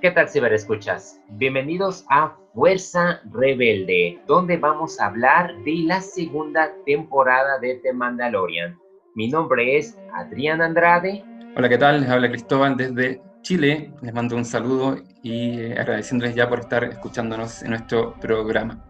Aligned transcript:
¿Qué 0.00 0.10
tal 0.10 0.30
ciberescuchas? 0.30 1.20
Bienvenidos 1.28 2.06
a 2.08 2.34
Fuerza 2.54 3.20
Rebelde, 3.30 4.18
donde 4.26 4.56
vamos 4.56 4.98
a 4.98 5.08
hablar 5.08 5.54
de 5.62 5.74
la 5.84 6.00
segunda 6.00 6.72
temporada 6.86 7.58
de 7.58 7.74
The 7.82 7.92
Mandalorian. 7.92 8.78
Mi 9.14 9.28
nombre 9.28 9.76
es 9.76 9.98
Adrián 10.14 10.62
Andrade. 10.62 11.22
Hola, 11.54 11.68
¿qué 11.68 11.76
tal? 11.76 12.00
Les 12.00 12.08
habla 12.08 12.30
Cristóbal 12.30 12.78
desde 12.78 13.20
Chile. 13.42 13.92
Les 14.00 14.14
mando 14.14 14.36
un 14.36 14.46
saludo 14.46 14.96
y 15.22 15.60
eh, 15.60 15.74
agradeciéndoles 15.78 16.34
ya 16.34 16.48
por 16.48 16.60
estar 16.60 16.82
escuchándonos 16.84 17.62
en 17.62 17.68
nuestro 17.68 18.14
programa. 18.14 18.82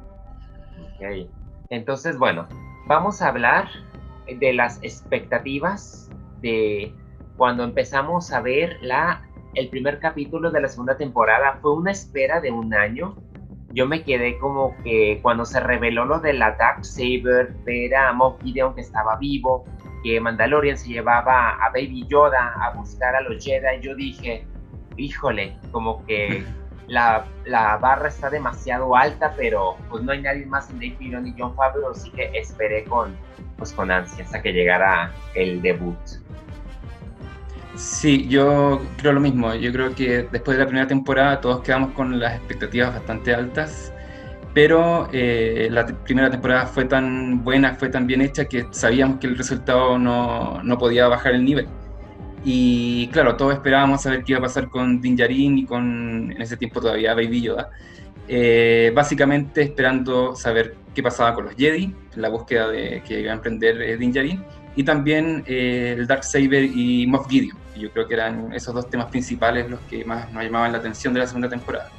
Ok, 0.95 1.29
entonces 1.70 2.18
bueno, 2.18 2.46
vamos 2.86 3.20
a 3.20 3.30
hablar 3.30 3.68
de 4.28 4.52
las 4.52 4.80
expectativas 4.84 6.08
de 6.41 6.95
cuando 7.36 7.64
empezamos 7.64 8.33
a 8.33 8.41
ver 8.41 8.77
la 8.80 9.24
el 9.54 9.68
primer 9.68 9.98
capítulo 9.98 10.50
de 10.50 10.60
la 10.60 10.68
segunda 10.68 10.96
temporada 10.96 11.58
fue 11.60 11.74
una 11.74 11.91
espera 11.91 12.41
de 12.41 12.50
un 12.50 12.72
año. 12.74 13.16
Yo 13.72 13.86
me 13.86 14.02
quedé 14.02 14.38
como 14.38 14.77
que 14.82 15.20
cuando 15.22 15.45
se 15.45 15.60
reveló 15.60 16.04
lo 16.04 16.18
de 16.18 16.32
la 16.32 16.52
Dark 16.52 16.84
Saber, 16.84 17.55
ver 17.64 17.94
a 17.94 18.12
Moff 18.12 18.42
Gideon 18.42 18.74
que 18.74 18.80
estaba 18.80 19.16
vivo, 19.16 19.64
que 20.02 20.20
Mandalorian 20.20 20.77
se 20.77 20.88
llevaba 20.88 21.50
a 21.50 21.68
Baby 21.70 22.06
Yoda 22.08 22.55
a 22.60 22.72
buscar 22.74 23.14
a 23.14 23.20
los 23.20 23.44
Jedi, 23.44 23.80
yo 23.80 23.94
dije, 23.94 24.44
híjole, 24.96 25.56
como 25.70 26.05
que 26.06 26.44
la, 26.88 27.24
la 27.44 27.77
barra 27.77 28.08
está 28.08 28.30
demasiado 28.30 28.96
alta, 28.96 29.34
pero 29.36 29.77
pues 29.88 30.02
no 30.02 30.12
hay 30.12 30.22
nadie 30.22 30.46
más 30.46 30.70
en 30.70 30.77
Dave 30.77 30.96
Filoni 30.98 31.30
y 31.30 31.34
John 31.38 31.55
Favreau, 31.55 31.91
así 31.91 32.10
que 32.10 32.30
esperé 32.34 32.84
con, 32.84 33.16
pues, 33.56 33.72
con 33.72 33.91
ansia 33.91 34.24
hasta 34.24 34.42
que 34.42 34.52
llegara 34.52 35.12
el 35.34 35.62
debut. 35.62 35.96
Sí, 37.74 38.26
yo 38.28 38.82
creo 38.98 39.12
lo 39.12 39.20
mismo. 39.20 39.54
Yo 39.54 39.72
creo 39.72 39.94
que 39.94 40.28
después 40.30 40.56
de 40.56 40.64
la 40.64 40.66
primera 40.66 40.86
temporada 40.86 41.40
todos 41.40 41.62
quedamos 41.62 41.92
con 41.92 42.18
las 42.18 42.34
expectativas 42.36 42.94
bastante 42.94 43.34
altas, 43.34 43.92
pero 44.54 45.08
eh, 45.12 45.68
la 45.70 45.86
primera 45.86 46.30
temporada 46.30 46.66
fue 46.66 46.84
tan 46.84 47.44
buena, 47.44 47.74
fue 47.76 47.88
tan 47.88 48.06
bien 48.06 48.20
hecha 48.22 48.46
que 48.46 48.66
sabíamos 48.72 49.18
que 49.18 49.28
el 49.28 49.38
resultado 49.38 49.98
no, 49.98 50.62
no 50.62 50.78
podía 50.78 51.08
bajar 51.08 51.34
el 51.34 51.44
nivel. 51.44 51.68
Y 52.44 53.08
claro, 53.08 53.36
todos 53.36 53.54
esperábamos 53.54 54.02
saber 54.02 54.24
qué 54.24 54.32
iba 54.32 54.38
a 54.38 54.42
pasar 54.42 54.68
con 54.68 55.00
Din 55.00 55.16
Djarin 55.16 55.58
y 55.58 55.66
con, 55.66 56.32
en 56.32 56.42
ese 56.42 56.56
tiempo 56.56 56.80
todavía, 56.80 57.14
Baby 57.14 57.42
Yoda. 57.42 57.70
Eh, 58.28 58.92
básicamente 58.94 59.62
esperando 59.62 60.34
saber 60.36 60.76
qué 60.94 61.02
pasaba 61.02 61.34
con 61.34 61.46
los 61.46 61.54
Jedi, 61.56 61.94
la 62.16 62.28
búsqueda 62.28 62.68
de, 62.68 63.02
que 63.06 63.20
iba 63.20 63.32
a 63.32 63.34
emprender 63.34 63.80
eh, 63.82 63.96
Din 63.96 64.12
Djarin, 64.12 64.42
y 64.76 64.84
también 64.84 65.44
eh, 65.46 65.96
el 65.98 66.06
Dark 66.06 66.24
Saber 66.24 66.64
y 66.64 67.06
Moff 67.06 67.28
Gideon. 67.28 67.59
Yo 67.81 67.91
creo 67.91 68.06
que 68.06 68.14
eran 68.14 68.53
esos 68.53 68.75
dos 68.75 68.89
temas 68.89 69.06
principales 69.06 69.69
los 69.70 69.81
que 69.81 70.05
más 70.05 70.31
nos 70.33 70.45
llamaban 70.45 70.73
la 70.73 70.78
atención 70.78 71.14
de 71.14 71.20
la 71.20 71.27
segunda 71.27 71.48
temporada. 71.48 71.91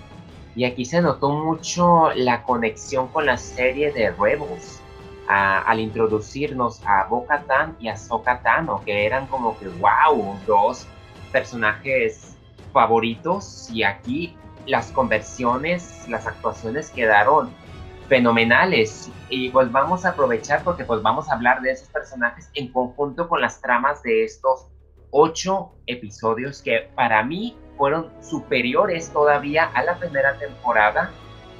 Y 0.55 0.65
aquí 0.65 0.85
se 0.85 1.01
notó 1.01 1.29
mucho 1.31 2.11
la 2.13 2.43
conexión 2.43 3.07
con 3.07 3.25
la 3.25 3.37
serie 3.37 3.91
de 3.91 4.11
Rebels 4.11 4.79
al 5.27 5.79
introducirnos 5.79 6.81
a 6.85 7.05
Bo-Katan 7.05 7.77
y 7.79 7.87
a 7.87 7.95
So-Katan, 7.95 8.67
que 8.85 9.05
eran 9.05 9.27
como 9.27 9.57
que, 9.57 9.69
wow, 9.69 10.37
dos 10.45 10.85
personajes 11.31 12.35
favoritos. 12.73 13.69
Y 13.71 13.83
aquí 13.83 14.35
las 14.67 14.91
conversiones, 14.91 16.05
las 16.09 16.27
actuaciones 16.27 16.89
quedaron 16.89 17.49
fenomenales 18.09 19.09
y 19.29 19.49
pues 19.51 19.71
vamos 19.71 20.03
a 20.03 20.09
aprovechar 20.09 20.65
porque 20.65 20.83
pues 20.83 21.01
vamos 21.01 21.29
a 21.29 21.33
hablar 21.33 21.61
de 21.61 21.71
esos 21.71 21.87
personajes 21.87 22.49
en 22.55 22.69
conjunto 22.69 23.29
con 23.29 23.39
las 23.39 23.61
tramas 23.61 24.03
de 24.03 24.25
estos 24.25 24.67
ocho 25.11 25.73
episodios 25.87 26.61
que 26.61 26.89
para 26.95 27.23
mí 27.23 27.55
fueron 27.77 28.09
superiores 28.21 29.11
todavía 29.11 29.65
a 29.65 29.83
la 29.83 29.97
primera 29.97 30.37
temporada 30.37 31.11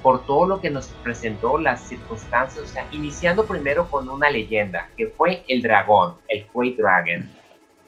por 0.02 0.26
todo 0.26 0.48
lo 0.48 0.62
que 0.62 0.70
nos 0.70 0.88
presentó 1.04 1.58
las 1.58 1.82
circunstancias, 1.82 2.64
o 2.64 2.68
sea, 2.68 2.88
iniciando 2.92 3.46
primero 3.46 3.88
con 3.90 4.10
una 4.10 4.30
leyenda 4.30 4.90
que 4.98 5.08
fue 5.08 5.44
el 5.48 5.62
dragón, 5.62 6.16
el 6.28 6.46
Quay 6.48 6.76
Dragon 6.76 7.30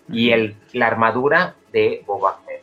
y 0.09 0.29
el, 0.29 0.55
la 0.73 0.87
armadura 0.87 1.55
de 1.71 2.03
Boba 2.05 2.39
Fett. 2.45 2.61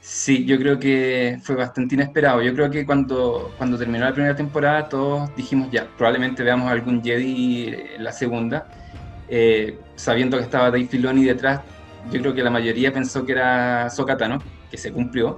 Sí, 0.00 0.44
yo 0.44 0.58
creo 0.58 0.78
que 0.78 1.38
fue 1.42 1.56
bastante 1.56 1.94
inesperado. 1.94 2.42
Yo 2.42 2.54
creo 2.54 2.70
que 2.70 2.84
cuando, 2.84 3.52
cuando 3.58 3.78
terminó 3.78 4.04
la 4.04 4.12
primera 4.12 4.34
temporada 4.34 4.88
todos 4.88 5.34
dijimos 5.36 5.70
ya, 5.70 5.86
probablemente 5.96 6.42
veamos 6.42 6.70
algún 6.70 7.02
Jedi 7.02 7.74
en 7.96 8.04
la 8.04 8.12
segunda. 8.12 8.66
Eh, 9.28 9.78
sabiendo 10.00 10.38
que 10.38 10.44
estaba 10.44 10.70
Dave 10.70 10.86
Filoni 10.86 11.24
detrás, 11.24 11.60
yo 12.10 12.20
creo 12.20 12.34
que 12.34 12.42
la 12.42 12.50
mayoría 12.50 12.92
pensó 12.92 13.24
que 13.24 13.32
era 13.32 13.90
Sokata, 13.90 14.26
¿no? 14.28 14.42
Que 14.70 14.78
se 14.78 14.92
cumplió. 14.92 15.36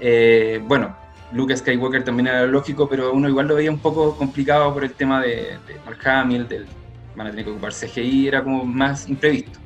Eh, 0.00 0.60
bueno, 0.64 0.96
Luke 1.32 1.56
Skywalker 1.56 2.04
también 2.04 2.28
era 2.28 2.46
lógico, 2.46 2.88
pero 2.88 3.12
uno 3.12 3.28
igual 3.28 3.48
lo 3.48 3.56
veía 3.56 3.70
un 3.70 3.80
poco 3.80 4.16
complicado 4.16 4.72
por 4.72 4.84
el 4.84 4.92
tema 4.92 5.20
de, 5.20 5.58
de 5.66 5.80
Mark 5.84 6.06
Hamill, 6.06 6.46
del, 6.46 6.66
van 7.16 7.26
a 7.26 7.30
tener 7.30 7.44
que 7.44 7.50
ocupar 7.50 7.72
CGI, 7.72 8.28
era 8.28 8.42
como 8.42 8.64
más 8.64 9.08
imprevisto. 9.08 9.58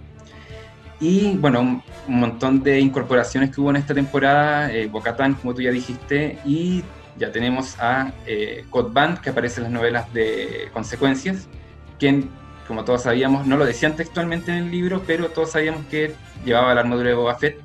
Y 0.99 1.37
bueno, 1.37 1.61
un, 1.61 1.83
montón 2.07 2.63
de 2.63 2.81
incorporaciones 2.81 3.51
que 3.51 3.61
hubo 3.61 3.71
en 3.71 3.77
esta 3.77 3.93
temporada, 3.93 4.73
eh, 4.73 4.87
Bocatán, 4.87 5.35
como 5.35 5.53
tú 5.53 5.61
ya 5.61 5.71
dijiste, 5.71 6.39
y 6.45 6.83
ya 7.19 7.31
tenemos 7.31 7.79
a 7.79 8.13
eh, 8.27 8.65
Code 8.71 8.91
Band, 8.93 9.21
que 9.21 9.31
aparece 9.31 9.61
en 9.61 9.65
las 9.65 9.73
novelas 9.73 10.13
de 10.15 10.71
Consecuencias, 10.73 11.49
quien, 11.99 12.31
como 12.67 12.85
todos 12.85 13.03
sabíamos, 13.03 13.47
no 13.47 13.57
lo 13.57 13.67
decían 13.67 13.97
textualmente 13.97 14.51
en 14.51 14.65
el 14.65 14.71
libro, 14.71 15.03
pero 15.07 15.29
todos 15.29 15.51
sabíamos 15.53 15.85
que 15.87 16.15
llevaba 16.45 16.75
la 16.75 16.81
armadura 16.81 17.09
de 17.11 17.15
Boba 17.15 17.35
Fett. 17.35 17.61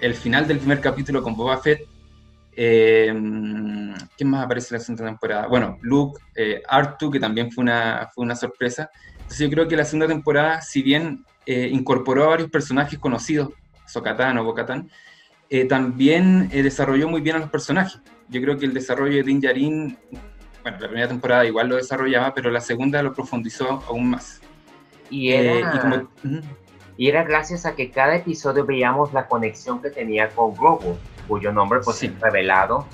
El 0.00 0.14
final 0.14 0.46
del 0.46 0.58
primer 0.58 0.80
capítulo 0.80 1.22
con 1.22 1.36
Boba 1.36 1.58
Fett. 1.58 1.86
Eh, 2.58 3.12
¿Quién 4.16 4.30
más 4.30 4.44
aparece 4.44 4.74
en 4.74 4.78
la 4.78 4.84
segunda 4.84 5.04
temporada? 5.04 5.46
Bueno, 5.46 5.78
Luke, 5.82 6.20
eh, 6.34 6.62
Artu, 6.68 7.10
que 7.10 7.20
también 7.20 7.50
fue 7.50 7.62
una, 7.62 8.10
fue 8.14 8.24
una 8.24 8.36
sorpresa. 8.36 8.90
Entonces 9.12 9.38
yo 9.38 9.50
creo 9.50 9.68
que 9.68 9.76
la 9.76 9.84
segunda 9.84 10.06
temporada, 10.06 10.60
si 10.62 10.82
bien 10.82 11.24
eh, 11.46 11.68
incorporó 11.72 12.24
a 12.24 12.28
varios 12.28 12.50
personajes 12.50 12.98
conocidos, 12.98 13.50
Sokatan 13.86 14.38
o 14.38 14.44
Bocatán, 14.44 14.90
eh, 15.48 15.64
también 15.64 16.48
eh, 16.52 16.62
desarrolló 16.62 17.08
muy 17.08 17.20
bien 17.20 17.36
a 17.36 17.38
los 17.38 17.50
personajes. 17.50 18.00
Yo 18.28 18.40
creo 18.40 18.58
que 18.58 18.66
el 18.66 18.74
desarrollo 18.74 19.16
de 19.16 19.22
Din 19.22 19.40
Djarin, 19.40 19.98
bueno, 20.66 20.80
la 20.80 20.88
primera 20.88 21.06
temporada 21.06 21.44
igual 21.44 21.68
lo 21.68 21.76
desarrollaba, 21.76 22.34
pero 22.34 22.50
la 22.50 22.60
segunda 22.60 23.00
lo 23.00 23.14
profundizó 23.14 23.84
aún 23.86 24.10
más. 24.10 24.40
Y 25.10 25.30
era, 25.30 26.08
y, 26.96 27.08
era 27.08 27.22
gracias 27.22 27.64
a 27.66 27.76
que 27.76 27.92
cada 27.92 28.16
episodio 28.16 28.66
veíamos 28.66 29.12
la 29.12 29.28
conexión 29.28 29.80
que 29.80 29.90
tenía 29.90 30.28
con 30.30 30.56
Grogu, 30.56 30.96
cuyo 31.28 31.52
nombre 31.52 31.78
pues 31.84 31.98
sí. 31.98 32.06
es 32.06 32.20
revelado 32.20 32.84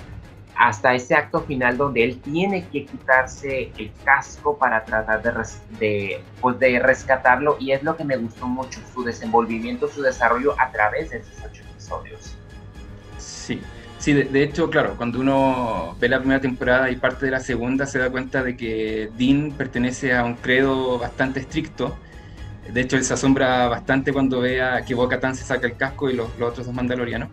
hasta 0.55 0.93
ese 0.93 1.15
acto 1.15 1.41
final 1.41 1.75
donde 1.75 2.03
él 2.03 2.21
tiene 2.21 2.67
que 2.67 2.85
quitarse 2.85 3.71
el 3.79 3.91
casco 4.05 4.55
para 4.55 4.85
tratar 4.85 5.23
de, 5.23 5.31
de, 5.79 6.23
pues 6.41 6.59
de 6.59 6.77
rescatarlo 6.77 7.57
y 7.59 7.71
es 7.71 7.81
lo 7.81 7.97
que 7.97 8.03
me 8.03 8.17
gustó 8.17 8.47
mucho, 8.47 8.79
su 8.93 9.03
desenvolvimiento, 9.03 9.87
su 9.87 10.03
desarrollo 10.03 10.53
a 10.61 10.71
través 10.71 11.09
de 11.09 11.17
esos 11.17 11.33
ocho 11.43 11.63
episodios. 11.71 12.37
Sí, 13.17 13.59
sí, 14.03 14.13
de, 14.13 14.43
hecho, 14.43 14.69
claro, 14.69 14.95
cuando 14.97 15.19
uno 15.19 15.95
ve 15.99 16.09
la 16.09 16.19
primera 16.19 16.41
temporada 16.41 16.91
y 16.91 16.95
parte 16.97 17.25
de 17.25 17.31
la 17.31 17.39
segunda 17.39 17.85
se 17.85 17.99
da 17.99 18.09
cuenta 18.09 18.43
de 18.43 18.57
que 18.57 19.09
Dean 19.17 19.53
pertenece 19.57 20.13
a 20.15 20.23
un 20.23 20.35
credo 20.35 20.99
bastante 20.99 21.39
estricto. 21.39 21.97
De 22.71 22.81
hecho, 22.81 22.97
él 22.97 23.03
se 23.03 23.13
asombra 23.13 23.67
bastante 23.67 24.13
cuando 24.13 24.39
ve 24.39 24.61
a 24.61 24.83
que 24.83 24.95
Bo-Katan 24.95 25.35
se 25.35 25.43
saca 25.43 25.67
el 25.67 25.75
casco 25.75 26.09
y 26.09 26.13
los, 26.13 26.29
los 26.39 26.51
otros 26.51 26.65
dos 26.65 26.75
mandalorianos 26.75 27.29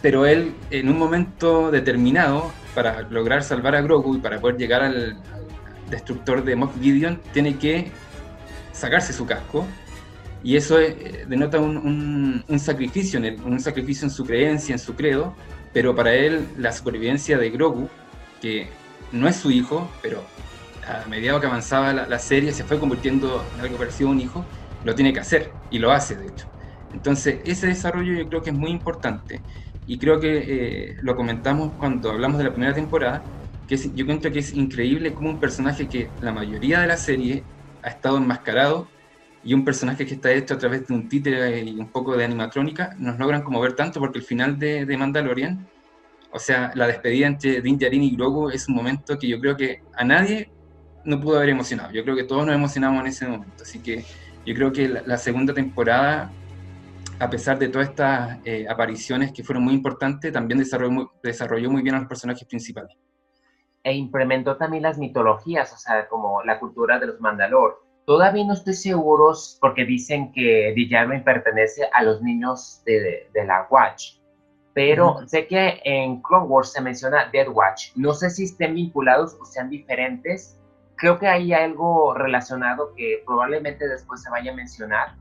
pero 0.00 0.26
él 0.26 0.54
en 0.70 0.88
un 0.88 0.98
momento 0.98 1.70
determinado, 1.70 2.52
para 2.74 3.02
lograr 3.02 3.42
salvar 3.42 3.74
a 3.74 3.80
Grogu 3.80 4.16
y 4.16 4.18
para 4.18 4.40
poder 4.40 4.56
llegar 4.56 4.82
al, 4.82 5.20
destructor 5.90 6.44
de 6.44 6.54
Moff 6.54 6.78
Gideon, 6.80 7.18
tiene 7.32 7.56
que 7.56 7.90
sacarse 8.72 9.12
su 9.12 9.24
casco. 9.24 9.66
Y 10.44 10.56
eso 10.56 10.78
eh, 10.78 11.24
denota 11.26 11.58
un, 11.58 12.44
sacrificio, 12.58 13.20
un 13.44 13.58
sacrificio 13.58 14.04
en 14.04 14.10
su 14.10 14.24
creencia, 14.24 14.74
en 14.74 14.78
su 14.78 14.94
credo, 14.94 15.34
pero 15.78 15.94
para 15.94 16.12
él 16.12 16.48
la 16.58 16.72
supervivencia 16.72 17.38
de 17.38 17.50
Grogu, 17.50 17.88
que 18.40 18.66
no 19.12 19.28
es 19.28 19.36
su 19.36 19.52
hijo, 19.52 19.88
pero 20.02 20.24
a 20.84 21.06
medida 21.06 21.38
que 21.40 21.46
avanzaba 21.46 21.92
la, 21.92 22.08
la 22.08 22.18
serie 22.18 22.52
se 22.52 22.64
fue 22.64 22.80
convirtiendo 22.80 23.44
en 23.54 23.60
algo 23.60 23.78
parecido 23.78 24.08
a 24.08 24.12
un 24.12 24.18
hijo, 24.18 24.44
lo 24.82 24.96
tiene 24.96 25.12
que 25.12 25.20
hacer, 25.20 25.54
y 25.70 25.78
lo 25.78 25.92
hace 25.92 26.16
de 26.16 26.26
hecho. 26.26 26.46
Entonces 26.92 27.42
ese 27.44 27.68
desarrollo 27.68 28.12
yo 28.12 28.28
creo 28.28 28.42
que 28.42 28.50
es 28.50 28.56
muy 28.56 28.72
importante 28.72 29.44
y 29.86 30.00
creo 30.00 30.18
que 30.18 30.38
eh, 30.48 30.96
lo 31.00 31.14
comentamos 31.14 31.74
cuando 31.78 32.10
hablamos 32.10 32.38
de 32.38 32.44
la 32.44 32.50
primera 32.50 32.74
temporada, 32.74 33.22
que 33.68 33.76
es, 33.76 33.94
yo 33.94 34.02
encuentro 34.02 34.32
que 34.32 34.40
es 34.40 34.52
increíble 34.54 35.14
como 35.14 35.30
un 35.30 35.38
personaje 35.38 35.88
que 35.88 36.10
la 36.18 36.32
mayoría 36.32 36.80
de 36.80 36.88
la 36.88 36.96
serie 36.96 37.44
ha 37.82 37.90
estado 37.90 38.16
enmascarado 38.16 38.88
y 39.44 39.54
un 39.54 39.64
personaje 39.64 40.04
que 40.06 40.14
está 40.14 40.32
hecho 40.32 40.54
a 40.54 40.58
través 40.58 40.86
de 40.86 40.94
un 40.94 41.08
títere 41.08 41.60
y 41.60 41.78
un 41.78 41.88
poco 41.88 42.16
de 42.16 42.24
animatrónica, 42.24 42.94
nos 42.98 43.18
logran 43.18 43.42
como 43.42 43.60
ver 43.60 43.74
tanto 43.74 44.00
porque 44.00 44.18
el 44.18 44.24
final 44.24 44.58
de, 44.58 44.84
de 44.84 44.96
Mandalorian, 44.96 45.66
o 46.30 46.38
sea, 46.38 46.72
la 46.74 46.86
despedida 46.86 47.26
entre 47.26 47.60
Din 47.60 47.78
Djarin 47.78 48.02
y 48.02 48.16
Grogu 48.16 48.50
es 48.50 48.68
un 48.68 48.74
momento 48.74 49.18
que 49.18 49.28
yo 49.28 49.40
creo 49.40 49.56
que 49.56 49.82
a 49.96 50.04
nadie 50.04 50.50
no 51.04 51.20
pudo 51.20 51.38
haber 51.38 51.50
emocionado. 51.50 51.92
Yo 51.92 52.02
creo 52.04 52.16
que 52.16 52.24
todos 52.24 52.44
nos 52.44 52.54
emocionamos 52.54 53.00
en 53.00 53.06
ese 53.06 53.26
momento. 53.26 53.62
Así 53.62 53.78
que 53.78 54.04
yo 54.44 54.54
creo 54.54 54.72
que 54.72 54.88
la, 54.88 55.02
la 55.06 55.16
segunda 55.16 55.54
temporada 55.54 56.30
a 57.20 57.28
pesar 57.28 57.58
de 57.58 57.68
todas 57.68 57.88
estas 57.88 58.38
eh, 58.44 58.66
apariciones 58.68 59.32
que 59.32 59.42
fueron 59.42 59.64
muy 59.64 59.74
importantes, 59.74 60.32
también 60.32 60.58
desarrolló 60.58 60.90
muy, 60.90 61.06
desarrolló 61.22 61.70
muy 61.70 61.82
bien 61.82 61.96
a 61.96 61.98
los 61.98 62.08
personajes 62.08 62.46
principales. 62.46 62.96
E 63.82 63.92
implementó 63.92 64.56
también 64.56 64.84
las 64.84 64.98
mitologías, 64.98 65.72
o 65.72 65.76
sea, 65.76 66.06
como 66.08 66.42
la 66.44 66.58
cultura 66.58 66.98
de 66.98 67.06
los 67.06 67.20
Mandalor. 67.20 67.82
Todavía 68.08 68.42
no 68.46 68.54
estoy 68.54 68.72
seguro 68.72 69.34
porque 69.60 69.84
dicen 69.84 70.32
que 70.32 70.72
Djarin 70.74 71.22
pertenece 71.24 71.90
a 71.92 72.02
los 72.02 72.22
niños 72.22 72.80
de, 72.86 73.28
de 73.34 73.44
la 73.44 73.68
Watch, 73.70 74.14
pero 74.72 75.18
sé 75.26 75.46
que 75.46 75.78
en 75.84 76.22
Clone 76.22 76.46
Wars 76.46 76.72
se 76.72 76.80
menciona 76.80 77.28
Dead 77.30 77.46
Watch. 77.50 77.90
No 77.96 78.14
sé 78.14 78.30
si 78.30 78.44
estén 78.44 78.76
vinculados 78.76 79.36
o 79.38 79.44
sean 79.44 79.68
diferentes. 79.68 80.58
Creo 80.96 81.18
que 81.18 81.26
hay 81.26 81.52
algo 81.52 82.14
relacionado 82.14 82.94
que 82.96 83.22
probablemente 83.26 83.86
después 83.86 84.22
se 84.22 84.30
vaya 84.30 84.52
a 84.52 84.54
mencionar. 84.54 85.14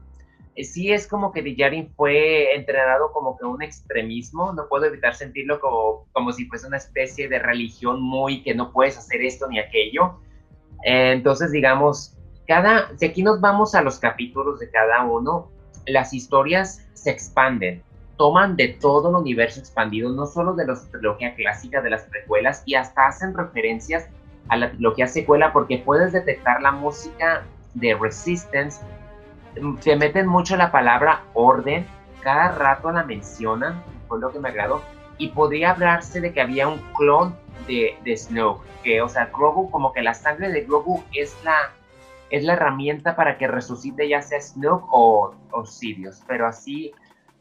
Eh, 0.55 0.63
sí 0.63 0.93
es 0.93 1.07
como 1.07 1.33
que 1.33 1.41
Dijarin 1.41 1.93
fue 1.93 2.55
entrenado 2.55 3.11
como 3.11 3.37
que 3.37 3.43
un 3.43 3.61
extremismo, 3.61 4.53
no 4.53 4.69
puedo 4.69 4.85
evitar 4.85 5.13
sentirlo 5.13 5.59
como, 5.59 6.07
como 6.13 6.31
si 6.31 6.45
fuese 6.45 6.67
una 6.67 6.77
especie 6.77 7.27
de 7.27 7.39
religión 7.39 8.01
muy 8.01 8.43
que 8.43 8.55
no 8.55 8.71
puedes 8.71 8.97
hacer 8.97 9.21
esto 9.23 9.45
ni 9.49 9.59
aquello. 9.59 10.21
Eh, 10.85 11.11
entonces, 11.11 11.51
digamos, 11.51 12.16
cada, 12.47 12.97
si 12.97 13.05
aquí 13.05 13.23
nos 13.23 13.41
vamos 13.41 13.75
a 13.75 13.81
los 13.81 13.99
capítulos 13.99 14.59
de 14.59 14.69
cada 14.69 15.03
uno, 15.03 15.49
las 15.85 16.13
historias 16.13 16.87
se 16.93 17.11
expanden 17.11 17.83
toman 18.17 18.55
de 18.55 18.69
todo 18.69 19.09
el 19.09 19.15
universo 19.15 19.59
expandido, 19.59 20.11
no 20.11 20.25
solo 20.25 20.53
de 20.53 20.65
la 20.65 20.73
trilogía 20.91 21.35
clásica 21.35 21.81
de 21.81 21.91
las 21.91 22.03
precuelas, 22.03 22.63
y 22.65 22.75
hasta 22.75 23.07
hacen 23.07 23.33
referencias 23.33 24.07
a 24.49 24.57
la 24.57 24.71
trilogía 24.71 25.07
secuela 25.07 25.53
porque 25.53 25.77
puedes 25.77 26.11
detectar 26.11 26.61
la 26.61 26.71
música 26.71 27.43
de 27.75 27.95
Resistance, 27.95 28.81
se 29.79 29.95
meten 29.95 30.27
mucho 30.27 30.57
la 30.57 30.71
palabra 30.71 31.23
orden, 31.33 31.85
cada 32.21 32.51
rato 32.51 32.91
la 32.91 33.03
mencionan, 33.03 33.81
fue 34.07 34.19
lo 34.19 34.31
que 34.31 34.39
me 34.39 34.49
agradó, 34.49 34.81
y 35.17 35.29
podría 35.29 35.71
hablarse 35.71 36.19
de 36.19 36.33
que 36.33 36.41
había 36.41 36.67
un 36.67 36.79
clon 36.95 37.35
de, 37.67 37.97
de 38.03 38.17
Snoke, 38.17 38.65
que, 38.83 39.01
o 39.01 39.09
sea, 39.09 39.29
Grogu, 39.33 39.69
como 39.71 39.93
que 39.93 40.01
la 40.01 40.13
sangre 40.13 40.51
de 40.51 40.61
Grogu 40.61 41.03
es 41.13 41.35
la, 41.43 41.71
es 42.29 42.43
la 42.43 42.53
herramienta 42.53 43.15
para 43.15 43.37
que 43.37 43.47
resucite 43.47 44.07
ya 44.07 44.21
sea 44.21 44.41
Snoke 44.41 44.87
o, 44.91 45.35
o 45.51 45.65
Sidious, 45.65 46.23
pero 46.27 46.47
así 46.47 46.93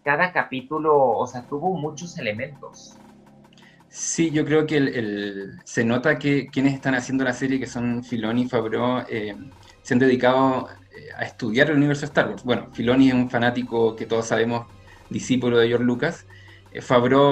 cada 0.04 0.32
capítulo, 0.32 0.96
o 0.96 1.26
sea, 1.26 1.42
tuvo 1.48 1.76
muchos 1.76 2.16
elementos. 2.18 2.96
Sí, 3.88 4.30
yo 4.30 4.44
creo 4.44 4.66
que 4.66 4.76
el, 4.76 5.58
se 5.64 5.84
nota 5.84 6.18
que 6.18 6.48
quienes 6.48 6.74
están 6.74 6.94
haciendo 6.94 7.24
la 7.24 7.32
serie, 7.32 7.58
que 7.58 7.66
son 7.66 8.04
Filoni 8.04 8.42
y 8.42 8.48
Favreau, 8.48 9.04
eh, 9.08 9.34
se 9.82 9.94
han 9.94 9.98
dedicado 9.98 10.68
eh, 10.96 11.08
a 11.16 11.24
estudiar 11.24 11.70
el 11.70 11.78
universo 11.78 12.02
de 12.02 12.06
Star 12.06 12.28
Wars. 12.28 12.44
Bueno, 12.44 12.68
Filoni 12.72 13.08
es 13.08 13.14
un 13.14 13.30
fanático 13.30 13.96
que 13.96 14.06
todos 14.06 14.26
sabemos, 14.26 14.66
discípulo 15.10 15.58
de 15.58 15.68
George 15.68 15.84
Lucas. 15.84 16.26
Eh, 16.72 16.80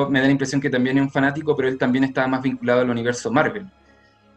me 0.09 0.21
da 0.21 0.27
la 0.27 0.33
impresión 0.33 0.61
que 0.61 0.71
también 0.71 0.97
es 0.97 1.03
un 1.03 1.11
fanático, 1.11 1.55
pero 1.55 1.69
él 1.69 1.79
también 1.79 2.05
estaba 2.05 2.27
más 2.27 2.43
vinculado 2.43 2.81
al 2.81 2.91
universo 2.91 3.31
Marvel. 3.31 3.67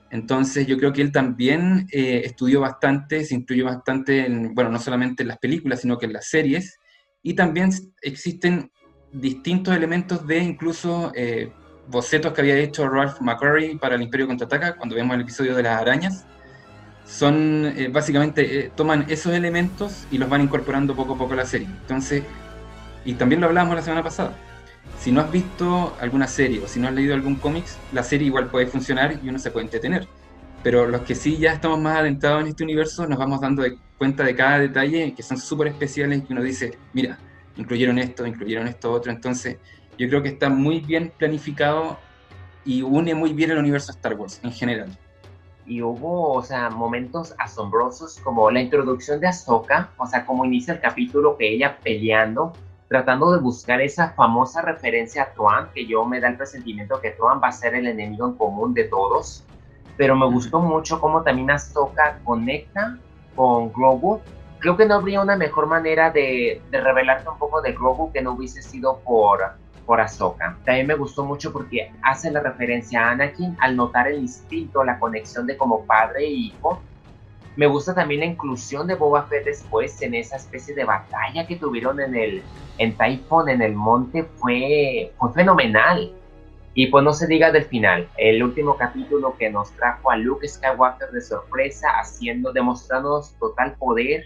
Entonces 0.09 0.67
yo 0.67 0.77
creo 0.77 0.93
que 0.93 1.01
él 1.01 1.11
también 1.11 1.87
estudió 1.91 2.61
bastante, 2.61 3.25
se 3.25 3.35
incluyó 3.35 3.65
bastante, 3.65 4.25
en, 4.25 4.55
bueno, 4.55 4.69
no 4.69 4.79
solamente 4.79 5.23
en 5.23 5.29
las 5.29 5.37
películas, 5.37 5.81
sino 5.81 5.97
que 5.97 6.05
en 6.05 6.13
las 6.13 6.27
series, 6.27 6.79
y 7.21 7.33
también 7.33 7.71
existen 8.01 8.71
distintos 9.11 9.75
elementos 9.75 10.25
de 10.25 10.37
incluso 10.39 11.11
eh, 11.15 11.51
bocetos 11.87 12.33
que 12.33 12.41
había 12.41 12.57
hecho 12.57 12.87
Ralph 12.87 13.19
McQuarrie 13.21 13.77
para 13.77 13.95
el 13.95 14.01
Imperio 14.01 14.27
Contraataca, 14.27 14.75
cuando 14.75 14.95
vemos 14.95 15.15
el 15.15 15.21
episodio 15.21 15.55
de 15.55 15.63
las 15.63 15.81
arañas. 15.81 16.25
Son 17.05 17.73
eh, 17.75 17.89
básicamente, 17.89 18.59
eh, 18.59 18.71
toman 18.75 19.05
esos 19.09 19.33
elementos 19.33 20.05
y 20.11 20.17
los 20.17 20.29
van 20.29 20.41
incorporando 20.41 20.95
poco 20.95 21.13
a 21.13 21.17
poco 21.17 21.33
a 21.33 21.37
la 21.37 21.45
serie. 21.45 21.67
Entonces, 21.67 22.23
y 23.05 23.13
también 23.13 23.39
lo 23.39 23.47
hablábamos 23.47 23.75
la 23.75 23.81
semana 23.81 24.03
pasada. 24.03 24.33
Si 24.99 25.11
no 25.11 25.21
has 25.21 25.31
visto 25.31 25.95
alguna 25.99 26.27
serie 26.27 26.59
o 26.63 26.67
si 26.67 26.79
no 26.79 26.87
has 26.87 26.93
leído 26.93 27.13
algún 27.13 27.35
cómics, 27.35 27.77
la 27.91 28.03
serie 28.03 28.27
igual 28.27 28.49
puede 28.49 28.67
funcionar 28.67 29.19
y 29.23 29.29
uno 29.29 29.39
se 29.39 29.51
puede 29.51 29.65
entretener. 29.65 30.07
Pero 30.63 30.87
los 30.87 31.01
que 31.01 31.15
sí 31.15 31.37
ya 31.37 31.53
estamos 31.53 31.79
más 31.79 31.97
adentrados 31.97 32.41
en 32.41 32.47
este 32.47 32.63
universo, 32.63 33.07
nos 33.07 33.17
vamos 33.19 33.39
dando 33.39 33.61
de 33.61 33.77
cuenta 33.97 34.23
de 34.23 34.35
cada 34.35 34.59
detalle 34.59 35.13
que 35.13 35.23
son 35.23 35.37
súper 35.37 35.67
especiales 35.67 36.23
y 36.27 36.33
uno 36.33 36.41
dice, 36.41 36.77
mira, 36.93 37.17
incluyeron 37.55 37.99
esto, 37.99 38.25
incluyeron 38.25 38.67
esto 38.67 38.91
otro, 38.91 39.11
entonces 39.11 39.57
yo 39.97 40.07
creo 40.07 40.21
que 40.21 40.29
está 40.29 40.49
muy 40.49 40.79
bien 40.79 41.11
planificado 41.17 41.97
y 42.65 42.81
une 42.81 43.15
muy 43.15 43.33
bien 43.33 43.51
el 43.51 43.57
universo 43.57 43.91
Star 43.91 44.13
Wars 44.15 44.39
en 44.43 44.51
general. 44.51 44.89
Y 45.65 45.81
hubo, 45.81 46.33
o 46.33 46.43
sea, 46.43 46.69
momentos 46.69 47.33
asombrosos 47.37 48.19
como 48.19 48.49
la 48.51 48.61
introducción 48.61 49.19
de 49.19 49.27
Ahsoka, 49.27 49.91
o 49.97 50.05
sea, 50.05 50.25
como 50.25 50.45
inicia 50.45 50.73
el 50.73 50.79
capítulo 50.79 51.37
que 51.37 51.53
ella 51.53 51.77
peleando, 51.83 52.53
tratando 52.87 53.31
de 53.31 53.39
buscar 53.39 53.81
esa 53.81 54.11
famosa 54.11 54.61
referencia 54.61 55.23
a 55.23 55.33
Tuan, 55.33 55.69
que 55.73 55.85
yo 55.85 56.05
me 56.05 56.19
da 56.19 56.29
el 56.29 56.37
presentimiento 56.37 57.01
que 57.01 57.11
Tuan 57.11 57.41
va 57.43 57.49
a 57.49 57.51
ser 57.51 57.75
el 57.75 57.87
enemigo 57.87 58.27
en 58.27 58.33
común 58.33 58.73
de 58.73 58.85
todos, 58.85 59.43
pero 59.97 60.15
me 60.15 60.25
gustó 60.27 60.59
mucho 60.59 61.01
cómo 61.01 61.23
también 61.23 61.51
Ahsoka 61.51 62.19
conecta 62.23 62.97
con 63.35 63.73
Grogu. 63.73 64.21
Creo 64.59 64.77
que 64.77 64.85
no 64.85 64.95
habría 64.95 65.21
una 65.21 65.35
mejor 65.35 65.67
manera 65.67 66.11
de, 66.11 66.61
de 66.71 66.81
revelarte 66.81 67.29
un 67.29 67.37
poco 67.37 67.61
de 67.61 67.73
Grogu 67.73 68.11
que 68.11 68.21
no 68.21 68.33
hubiese 68.33 68.61
sido 68.61 68.99
por, 68.99 69.39
por 69.85 69.99
Ahsoka. 69.99 70.57
También 70.65 70.85
me 70.85 70.95
gustó 70.95 71.25
mucho 71.25 71.51
porque 71.51 71.91
hace 72.03 72.29
la 72.29 72.41
referencia 72.41 73.07
a 73.07 73.11
Anakin 73.11 73.57
al 73.59 73.75
notar 73.75 74.07
el 74.07 74.19
instinto, 74.19 74.83
la 74.83 74.99
conexión 74.99 75.47
de 75.47 75.57
como 75.57 75.85
padre 75.85 76.25
e 76.25 76.29
hijo. 76.29 76.79
Me 77.57 77.65
gusta 77.65 77.95
también 77.95 78.19
la 78.19 78.27
inclusión 78.27 78.85
de 78.85 78.93
Boba 78.93 79.23
Fett 79.23 79.43
después 79.43 79.99
en 80.03 80.13
esa 80.13 80.35
especie 80.35 80.75
de 80.75 80.85
batalla 80.85 81.47
que 81.47 81.55
tuvieron 81.55 81.99
en 81.99 82.15
el 82.15 82.43
en 82.77 82.95
Typhon, 82.95 83.49
en 83.49 83.63
el 83.63 83.73
monte, 83.73 84.23
fue, 84.35 85.11
fue 85.17 85.33
fenomenal. 85.33 86.13
Y 86.75 86.85
pues 86.87 87.03
no 87.03 87.11
se 87.11 87.25
diga 87.25 87.51
del 87.51 87.65
final, 87.65 88.07
el 88.17 88.43
último 88.43 88.77
capítulo 88.77 89.35
que 89.35 89.49
nos 89.49 89.71
trajo 89.71 90.11
a 90.11 90.17
Luke 90.17 90.47
Skywalker 90.47 91.09
de 91.09 91.21
sorpresa, 91.21 91.89
haciendo, 91.99 92.53
demostrándonos 92.53 93.33
total 93.39 93.73
poder. 93.79 94.25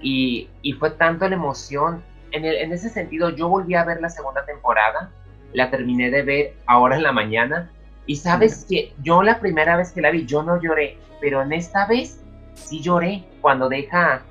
Y, 0.00 0.48
y 0.62 0.72
fue 0.74 0.92
tanto 0.92 1.28
la 1.28 1.34
emoción. 1.34 2.04
En, 2.30 2.44
el, 2.44 2.54
en 2.54 2.72
ese 2.72 2.88
sentido, 2.88 3.30
yo 3.30 3.48
volví 3.48 3.74
a 3.74 3.82
ver 3.82 4.00
la 4.00 4.08
segunda 4.08 4.46
temporada, 4.46 5.10
la 5.52 5.68
terminé 5.68 6.12
de 6.12 6.22
ver 6.22 6.54
ahora 6.66 6.94
en 6.94 7.02
la 7.02 7.10
mañana. 7.10 7.68
Y 8.06 8.14
sabes 8.14 8.64
que 8.68 8.92
yo 9.02 9.24
la 9.24 9.40
primera 9.40 9.76
vez 9.76 9.90
que 9.90 10.00
la 10.00 10.12
vi, 10.12 10.24
yo 10.24 10.44
no 10.44 10.62
lloré, 10.62 10.96
pero 11.20 11.42
en 11.42 11.52
esta 11.52 11.88
vez 11.88 12.19
sí 12.54 12.80
lloré 12.80 13.24
cuando 13.40 13.68
deja 13.68 14.22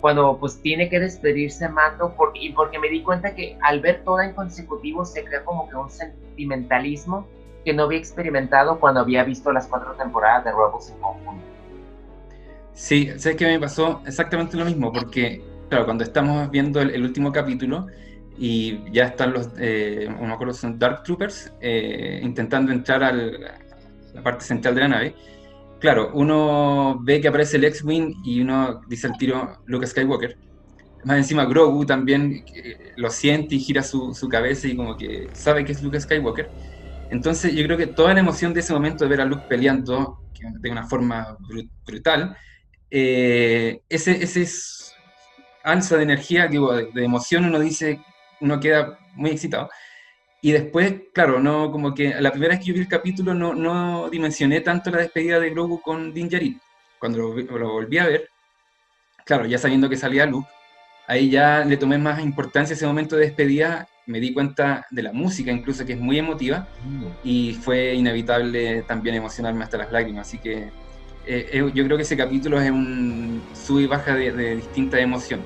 cuando 0.00 0.36
pues 0.38 0.60
tiene 0.60 0.88
que 0.88 1.00
despedirse 1.00 1.68
Mando 1.68 2.14
porque, 2.16 2.40
y 2.40 2.52
porque 2.52 2.78
me 2.78 2.88
di 2.88 3.02
cuenta 3.02 3.34
que 3.34 3.56
al 3.62 3.80
ver 3.80 4.02
toda 4.04 4.24
en 4.24 4.34
consecutivo 4.34 5.04
se 5.04 5.24
crea 5.24 5.44
como 5.44 5.68
que 5.68 5.76
un 5.76 5.90
sentimentalismo 5.90 7.26
que 7.64 7.72
no 7.72 7.84
había 7.84 7.98
experimentado 7.98 8.78
cuando 8.78 9.00
había 9.00 9.24
visto 9.24 9.52
las 9.52 9.66
cuatro 9.66 9.92
temporadas 9.94 10.44
de 10.44 10.52
Rebels 10.52 10.90
en 10.90 11.00
conjunto. 11.00 11.44
Sí, 12.74 13.10
sé 13.16 13.34
que 13.34 13.46
me 13.46 13.58
pasó 13.58 14.02
exactamente 14.06 14.56
lo 14.56 14.64
mismo, 14.64 14.92
porque 14.92 15.42
claro, 15.68 15.86
cuando 15.86 16.04
estamos 16.04 16.50
viendo 16.50 16.80
el, 16.80 17.02
último 17.02 17.32
capítulo 17.32 17.86
y 18.38 18.88
ya 18.92 19.06
están 19.06 19.32
los, 19.32 19.50
eh, 19.58 20.08
no 20.08 20.26
me 20.26 20.34
acuerdo, 20.34 20.54
son 20.54 20.78
Dark 20.78 21.02
Troopers 21.02 21.52
eh, 21.60 22.20
intentando 22.22 22.70
entrar 22.70 23.02
a 23.02 23.12
la 23.12 24.22
parte 24.22 24.44
central 24.44 24.74
de 24.74 24.80
la 24.82 24.88
nave, 24.88 25.14
claro, 25.78 26.10
uno 26.14 26.98
ve 27.02 27.20
que 27.20 27.28
aparece 27.28 27.56
el 27.56 27.64
X-Wing 27.64 28.14
y 28.24 28.40
uno 28.40 28.80
dice 28.88 29.06
el 29.06 29.16
tiro 29.18 29.58
Luke 29.66 29.86
Skywalker. 29.86 30.36
Más 31.04 31.18
encima 31.18 31.44
Grogu 31.44 31.86
también 31.86 32.44
lo 32.96 33.10
siente 33.10 33.54
y 33.54 33.60
gira 33.60 33.82
su, 33.82 34.12
cabeza 34.30 34.66
y 34.66 34.76
como 34.76 34.96
que 34.96 35.28
sabe 35.34 35.64
que 35.64 35.72
es 35.72 35.82
Luke 35.82 36.00
Skywalker. 36.00 36.50
Entonces 37.10 37.54
yo 37.54 37.64
creo 37.64 37.76
que 37.76 37.86
toda 37.88 38.14
la 38.14 38.20
emoción 38.20 38.52
de 38.52 38.60
ese 38.60 38.72
momento 38.72 39.04
de 39.04 39.10
ver 39.10 39.20
a 39.20 39.24
Luke 39.24 39.44
peleando 39.48 40.18
de 40.60 40.70
una 40.70 40.86
forma 40.86 41.36
brutal, 41.86 42.36
eh, 42.90 43.80
ese, 43.88 44.22
ese 44.22 44.46
alza 45.62 45.96
de 45.96 46.02
energía, 46.04 46.48
de, 46.48 46.90
de 46.94 47.04
emoción, 47.04 47.44
uno 47.44 47.58
dice, 47.58 48.00
uno 48.40 48.60
queda 48.60 48.98
muy 49.14 49.30
excitado. 49.30 49.68
Y 50.46 50.52
después, 50.52 50.94
claro, 51.12 51.40
no 51.40 51.72
como 51.72 51.92
que 51.92 52.14
la 52.20 52.30
primera 52.30 52.52
vez 52.52 52.60
que 52.60 52.66
yo 52.66 52.74
vi 52.74 52.78
el 52.78 52.86
capítulo 52.86 53.34
no, 53.34 53.52
no 53.52 54.08
dimensioné 54.08 54.60
tanto 54.60 54.92
la 54.92 54.98
despedida 54.98 55.40
de 55.40 55.50
Grogu 55.50 55.82
con 55.82 56.14
Din 56.14 56.28
Djarin. 56.28 56.60
Cuando 57.00 57.34
lo, 57.34 57.72
volví 57.72 57.98
a 57.98 58.06
ver, 58.06 58.28
claro, 59.24 59.44
ya 59.46 59.58
sabiendo 59.58 59.88
que 59.88 59.96
salía 59.96 60.24
Luke, 60.24 60.48
ahí 61.08 61.30
ya 61.30 61.64
le 61.64 61.76
tomé 61.76 61.98
más 61.98 62.22
importancia 62.22 62.74
ese 62.74 62.86
momento 62.86 63.16
de 63.16 63.24
despedida, 63.24 63.88
me 64.06 64.20
di 64.20 64.32
cuenta 64.32 64.86
de 64.92 65.02
la 65.02 65.12
música 65.12 65.50
incluso 65.50 65.84
que 65.84 65.94
es 65.94 65.98
muy 65.98 66.16
emotiva 66.16 66.68
y 67.24 67.54
fue 67.54 67.94
inevitable 67.94 68.82
también 68.82 69.16
emocionarme 69.16 69.64
hasta 69.64 69.78
las 69.78 69.90
lágrimas, 69.90 70.28
así 70.28 70.38
que 70.38 70.70
eh, 71.26 71.50
eh, 71.54 71.70
yo 71.74 71.84
creo 71.84 71.96
que 71.96 72.04
ese 72.04 72.16
capítulo 72.16 72.60
es 72.60 72.70
un 72.70 73.42
sub 73.52 73.80
y 73.80 73.86
baja 73.86 74.14
de, 74.14 74.30
de 74.30 74.54
distinta 74.54 75.00
emoción. 75.00 75.40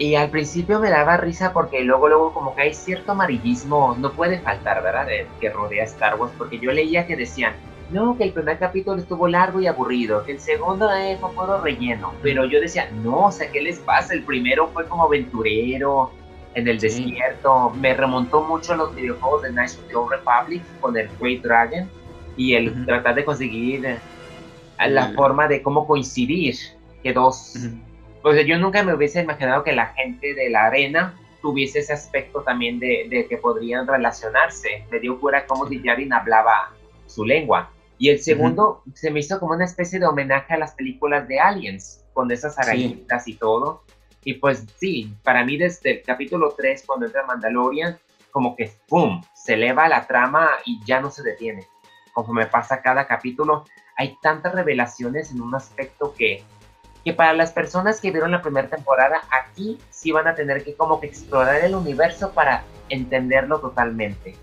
Y 0.00 0.14
al 0.14 0.30
principio 0.30 0.80
me 0.80 0.88
daba 0.88 1.18
risa 1.18 1.52
porque 1.52 1.84
luego, 1.84 2.08
luego 2.08 2.32
como 2.32 2.54
que 2.54 2.62
hay 2.62 2.72
cierto 2.72 3.12
amarillismo, 3.12 3.94
no 3.98 4.10
puede 4.12 4.38
faltar, 4.38 4.82
¿verdad? 4.82 5.06
que 5.38 5.50
rodea 5.50 5.84
Star 5.84 6.18
Wars, 6.18 6.32
porque 6.38 6.58
yo 6.58 6.72
leía 6.72 7.06
que 7.06 7.16
decían, 7.16 7.52
no, 7.90 8.16
que 8.16 8.24
el 8.24 8.32
primer 8.32 8.58
capítulo 8.58 8.96
estuvo 8.96 9.28
largo 9.28 9.60
y 9.60 9.66
aburrido, 9.66 10.24
que 10.24 10.32
el 10.32 10.40
segundo 10.40 10.90
es 10.90 11.22
un 11.22 11.34
poco 11.34 11.60
relleno, 11.60 12.14
pero 12.22 12.46
yo 12.46 12.62
decía, 12.62 12.90
no, 13.02 13.26
o 13.26 13.30
sea, 13.30 13.50
¿qué 13.50 13.60
les 13.60 13.78
pasa? 13.80 14.14
El 14.14 14.22
primero 14.22 14.68
fue 14.68 14.86
como 14.86 15.04
aventurero, 15.04 16.10
en 16.54 16.66
el 16.66 16.78
desierto. 16.78 17.70
Me 17.78 17.94
remontó 17.94 18.42
mucho 18.42 18.72
a 18.72 18.76
los 18.76 18.94
videojuegos 18.94 19.42
de 19.42 19.50
Knights 19.50 19.78
of 19.78 19.88
the 19.88 19.94
Old 19.96 20.10
Republic 20.12 20.62
con 20.80 20.96
el 20.96 21.10
Great 21.20 21.42
Dragon 21.42 21.88
y 22.38 22.54
el 22.54 22.86
tratar 22.86 23.16
de 23.16 23.24
conseguir 23.24 23.84
eh, 23.84 23.98
la 24.88 25.12
forma 25.12 25.46
de 25.46 25.62
cómo 25.62 25.86
coincidir 25.86 26.56
que 27.02 27.12
dos... 27.12 27.54
Pues 28.22 28.46
yo 28.46 28.58
nunca 28.58 28.82
me 28.82 28.94
hubiese 28.94 29.22
imaginado 29.22 29.64
que 29.64 29.72
la 29.72 29.86
gente 29.88 30.34
de 30.34 30.50
la 30.50 30.66
arena 30.66 31.14
tuviese 31.40 31.78
ese 31.78 31.92
aspecto 31.92 32.42
también 32.42 32.78
de, 32.78 33.26
que 33.28 33.36
podrían 33.38 33.86
relacionarse. 33.86 34.84
Me 34.90 35.00
dio 35.00 35.18
cura 35.18 35.46
cómo 35.46 35.66
Dijarin 35.66 36.12
hablaba 36.12 36.72
su 37.06 37.24
lengua. 37.24 37.70
Y 37.98 38.08
el 38.08 38.20
segundo 38.20 38.82
se 38.94 39.10
me 39.10 39.20
hizo 39.20 39.38
como 39.40 39.54
una 39.54 39.64
especie 39.64 39.98
de 39.98 40.06
homenaje 40.06 40.54
a 40.54 40.58
las 40.58 40.74
películas 40.74 41.28
de 41.28 41.38
Aliens, 41.38 42.04
con 42.12 42.30
esas 42.30 42.58
arañitas 42.58 43.28
y 43.28 43.34
todo. 43.34 43.84
Y 44.24 44.34
pues 44.34 44.66
sí, 44.76 45.14
para 45.22 45.44
mí 45.44 45.56
desde 45.56 45.92
el 45.92 46.02
capítulo 46.02 46.54
3, 46.56 46.84
cuando 46.86 47.06
entra 47.06 47.26
Mandalorian, 47.26 47.98
como 48.30 48.54
que 48.56 48.72
¡pum! 48.88 49.22
se 49.34 49.54
eleva 49.54 49.88
la 49.88 50.06
trama 50.06 50.48
y 50.64 50.80
ya 50.84 51.00
no 51.00 51.10
se 51.10 51.22
detiene. 51.22 51.66
me 52.32 52.46
pasa 52.46 52.82
cada 52.82 53.06
capítulo, 53.06 53.64
hay 53.96 54.16
tantas 54.22 54.54
revelaciones 54.54 55.30
en 55.30 55.40
un 55.40 55.54
aspecto 55.54 56.14
que, 56.16 56.42
que 57.04 57.12
para 57.12 57.32
las 57.32 57.52
personas 57.52 58.00
que 58.00 58.10
vieron 58.10 58.30
la 58.30 58.42
primera 58.42 58.68
temporada, 58.68 59.22
aquí 59.30 59.78
sí 59.90 60.12
van 60.12 60.26
a 60.26 60.34
tener 60.34 60.64
que 60.64 60.74
como 60.74 61.00
que 61.00 61.06
explorar 61.06 61.64
el 61.64 61.74
universo 61.74 62.32
para 62.32 62.64
entenderlo 62.88 63.60
totalmente. 63.60 64.36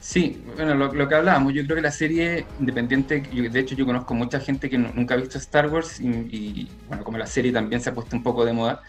Sí, 0.00 0.42
bueno, 0.56 0.74
lo, 0.74 1.08
que 1.08 1.14
hablábamos, 1.14 1.52
yo 1.52 1.62
creo 1.64 1.76
que 1.76 1.82
la 1.82 1.90
serie 1.90 2.46
independiente, 2.58 3.20
de 3.20 3.60
hecho 3.60 3.74
yo 3.74 3.84
conozco 3.84 4.14
mucha 4.14 4.40
gente 4.40 4.70
que 4.70 4.78
nunca 4.78 5.14
ha 5.14 5.18
visto 5.18 5.36
Star 5.36 5.68
Wars 5.68 6.00
y, 6.00 6.70
bueno, 6.88 7.04
como 7.04 7.18
la 7.18 7.26
serie 7.26 7.52
también 7.52 7.82
se 7.82 7.90
ha 7.90 7.94
puesto 7.94 8.16
un 8.16 8.22
poco 8.22 8.46
de 8.46 8.54
moda, 8.54 8.80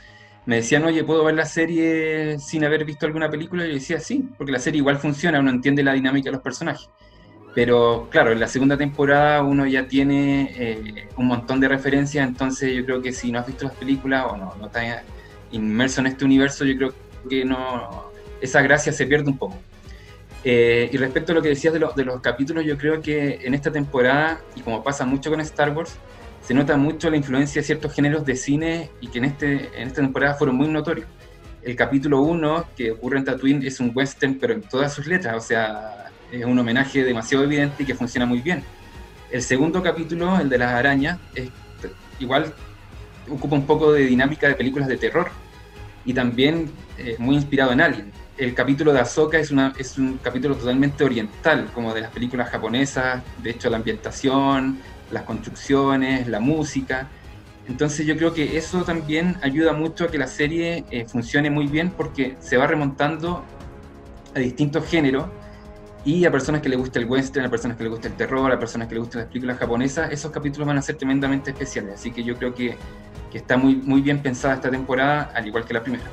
me 0.45 0.55
decían, 0.55 0.85
oye, 0.85 1.03
¿puedo 1.03 1.25
ver 1.25 1.35
la 1.35 1.45
serie 1.45 2.39
sin 2.39 2.63
haber 2.63 2.85
visto 2.85 3.05
alguna 3.05 3.29
película? 3.29 3.65
Y 3.65 3.67
yo 3.67 3.73
decía, 3.75 3.99
sí, 3.99 4.29
porque 4.37 4.53
la 4.53 4.59
serie 4.59 4.79
igual 4.79 4.97
funciona, 4.97 5.39
uno 5.39 5.51
entiende 5.51 5.83
la 5.83 5.93
dinámica 5.93 6.29
de 6.29 6.31
los 6.31 6.41
personajes. 6.41 6.89
Pero 7.53 8.07
claro, 8.09 8.31
en 8.31 8.39
la 8.39 8.47
segunda 8.47 8.77
temporada 8.77 9.43
uno 9.43 9.67
ya 9.67 9.87
tiene 9.87 10.53
eh, 10.57 11.07
un 11.17 11.27
montón 11.27 11.59
de 11.59 11.67
referencias, 11.67 12.25
entonces 12.25 12.73
yo 12.73 12.85
creo 12.85 13.01
que 13.01 13.11
si 13.11 13.31
no 13.31 13.39
has 13.39 13.47
visto 13.47 13.65
las 13.65 13.75
películas 13.75 14.25
o 14.29 14.37
no, 14.37 14.55
no 14.57 14.67
estás 14.67 15.03
inmerso 15.51 15.99
en 15.99 16.07
este 16.07 16.23
universo, 16.23 16.63
yo 16.63 16.77
creo 16.77 16.93
que 17.29 17.43
no 17.43 18.11
esa 18.39 18.61
gracia 18.61 18.91
se 18.91 19.05
pierde 19.05 19.29
un 19.29 19.37
poco. 19.37 19.57
Eh, 20.43 20.89
y 20.91 20.97
respecto 20.97 21.31
a 21.31 21.35
lo 21.35 21.41
que 21.41 21.49
decías 21.49 21.73
de, 21.73 21.85
de, 21.95 22.05
los 22.05 22.19
capítulos, 22.21 22.65
yo 22.65 22.77
creo 22.77 23.01
que 23.01 23.41
en 23.43 23.53
esta 23.53 23.71
temporada, 23.71 24.41
y 24.55 24.61
como 24.61 24.83
pasa 24.83 25.05
mucho 25.05 25.29
con 25.29 25.39
Star 25.41 25.69
Wars, 25.71 25.95
se 26.41 26.55
nota 26.55 26.75
mucho 26.77 27.09
la 27.09 27.17
influencia 27.17 27.61
de 27.61 27.65
ciertos 27.65 27.93
géneros 27.93 28.25
de 28.25 28.35
cine 28.35 28.89
y 28.99 29.07
que 29.07 29.19
en, 29.19 29.25
este, 29.25 29.69
en 29.79 29.87
esta 29.87 30.01
temporada 30.01 30.33
fueron 30.33 30.55
muy 30.55 30.67
notorios. 30.67 31.07
El 31.61 31.75
capítulo 31.75 32.21
1, 32.21 32.65
que 32.75 32.91
ocurre 32.91 33.19
en 33.19 33.25
Tatooine, 33.25 33.63
es 33.63 33.79
un 33.79 33.91
western, 33.93 34.39
pero 34.39 34.53
en 34.53 34.61
todas 34.63 34.93
sus 34.93 35.05
letras, 35.05 35.35
o 35.37 35.41
sea, 35.41 36.10
es 36.31 36.45
un 36.45 36.57
homenaje 36.57 37.03
demasiado 37.03 37.43
evidente 37.43 37.83
y 37.83 37.85
que 37.85 37.95
funciona 37.95 38.25
muy 38.25 38.41
bien. 38.41 38.63
El 39.29 39.41
segundo 39.41 39.81
capítulo, 39.81 40.39
el 40.39 40.49
de 40.49 40.57
las 40.57 40.73
arañas, 40.73 41.19
es, 41.35 41.49
igual 42.19 42.53
ocupa 43.29 43.55
un 43.55 43.65
poco 43.65 43.93
de 43.93 44.05
dinámica 44.05 44.47
de 44.47 44.55
películas 44.55 44.87
de 44.87 44.97
terror 44.97 45.29
y 46.05 46.13
también 46.13 46.71
eh, 46.97 47.15
muy 47.19 47.35
inspirado 47.35 47.71
en 47.71 47.81
Alien 47.81 48.11
el 48.41 48.55
capítulo 48.55 48.91
de 48.91 48.99
Ahsoka 48.99 49.37
es, 49.37 49.51
una, 49.51 49.71
es 49.77 49.99
un 49.99 50.17
capítulo 50.17 50.55
totalmente 50.55 51.03
oriental, 51.03 51.69
como 51.75 51.93
de 51.93 52.01
las 52.01 52.09
películas 52.09 52.49
japonesas, 52.49 53.21
de 53.43 53.51
hecho 53.51 53.69
la 53.69 53.77
ambientación, 53.77 54.79
las 55.11 55.23
construcciones, 55.23 56.27
la 56.27 56.39
música. 56.39 57.07
Entonces 57.67 58.03
yo 58.07 58.17
creo 58.17 58.33
que 58.33 58.57
eso 58.57 58.83
también 58.83 59.37
ayuda 59.43 59.73
mucho 59.73 60.05
a 60.05 60.07
que 60.07 60.17
la 60.17 60.25
serie 60.25 60.83
eh, 60.89 61.05
funcione 61.05 61.51
muy 61.51 61.67
bien 61.67 61.91
porque 61.91 62.35
se 62.39 62.57
va 62.57 62.65
remontando 62.65 63.45
a 64.33 64.39
distintos 64.39 64.89
géneros 64.89 65.25
y 66.03 66.25
a 66.25 66.31
personas 66.31 66.61
que 66.61 66.69
les 66.69 66.79
gusta 66.79 66.99
el 66.99 67.05
western, 67.05 67.45
a 67.45 67.49
personas 67.49 67.77
que 67.77 67.83
les 67.83 67.91
gusta 67.91 68.07
el 68.07 68.15
terror, 68.15 68.51
a 68.51 68.57
personas 68.57 68.87
que 68.87 68.95
les 68.95 69.03
gustan 69.03 69.21
las 69.21 69.27
películas 69.29 69.57
japonesas, 69.57 70.11
esos 70.11 70.31
capítulos 70.31 70.67
van 70.67 70.77
a 70.77 70.81
ser 70.81 70.97
tremendamente 70.97 71.51
especiales. 71.51 71.95
Así 71.95 72.11
que 72.11 72.23
yo 72.23 72.35
creo 72.35 72.53
que, 72.55 72.75
que 73.31 73.37
está 73.37 73.55
muy, 73.55 73.75
muy 73.75 74.01
bien 74.01 74.21
pensada 74.21 74.55
esta 74.55 74.71
temporada, 74.71 75.31
al 75.35 75.45
igual 75.45 75.63
que 75.65 75.73
la 75.73 75.83
primera. 75.83 76.03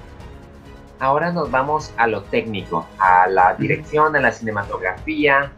Ahora 1.01 1.33
nos 1.33 1.51
vamos 1.51 1.93
a 1.97 2.07
lo 2.07 2.23
técnico, 2.25 2.87
a 2.99 3.29
la 3.29 3.55
dirección, 3.55 4.15
a 4.15 4.21
la 4.21 4.33
cinematografía. 4.33 5.53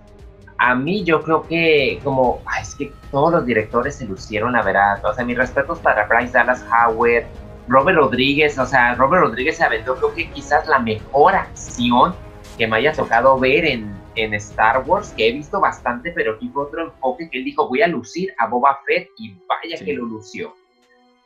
A 0.59 0.75
mí 0.75 1.03
yo 1.03 1.23
creo 1.23 1.43
que 1.43 1.99
como, 2.05 2.43
es 2.61 2.75
que 2.75 2.93
todos 3.11 3.33
los 3.33 3.47
directores 3.47 3.97
se 3.97 4.05
lucieron, 4.05 4.53
la 4.53 4.63
verdad. 4.63 5.05
O 5.05 5.15
sea, 5.15 5.25
mis 5.25 5.39
respetos 5.39 5.79
para 5.81 6.07
Bryce 6.07 6.35
Dallas 6.35 6.65
Howard, 6.69 7.25
Robert 7.67 7.99
Rodríguez, 7.99 8.59
o 8.59 8.67
sea, 8.67 8.95
Robert 8.95 9.23
Rodríguez 9.23 9.57
se 9.57 9.65
aventó 9.65 9.97
creo 9.97 10.15
que 10.15 10.31
quizás 10.31 10.69
la 10.69 10.79
mejor 10.79 11.35
acción 11.35 12.15
que 12.59 12.67
me 12.67 12.77
haya 12.77 12.93
tocado 12.93 13.39
ver 13.39 13.65
en, 13.65 14.00
en 14.17 14.35
Star 14.35 14.83
Wars, 14.87 15.13
que 15.17 15.29
he 15.29 15.33
visto 15.33 15.61
bastante, 15.61 16.13
pero 16.13 16.35
aquí 16.35 16.49
fue 16.49 16.65
otro 16.65 16.85
enfoque 16.85 17.29
que 17.31 17.39
él 17.39 17.45
dijo, 17.45 17.69
voy 17.69 17.83
a 17.83 17.87
lucir 17.87 18.33
a 18.39 18.47
Boba 18.47 18.81
Fett 18.87 19.09
y 19.19 19.35
vaya 19.47 19.83
que 19.85 19.93
lo 19.95 20.05
lució. 20.07 20.55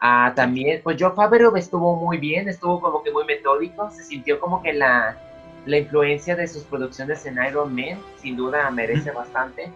Ah, 0.00 0.33
también, 0.37 0.81
pues 0.83 0.97
Joe 1.00 1.12
Favreau 1.14 1.57
estuvo 1.57 1.97
muy 1.97 2.19
bien, 2.19 2.49
estuvo 2.49 2.81
como 2.81 3.03
que 3.03 3.11
muy 3.11 3.25
metódico, 3.25 3.91
se 3.91 4.03
sintió 4.03 4.38
como 4.38 4.62
que 4.62 4.73
la, 4.75 5.17
la 5.64 5.79
influencia 5.79 6.37
de 6.37 6.47
sus 6.47 6.62
producciones 6.64 7.25
en 7.26 7.38
Iron 7.43 7.75
Man, 7.75 7.99
sin 8.17 8.37
duda 8.37 8.71
merece 8.71 9.11
bastante. 9.12 9.73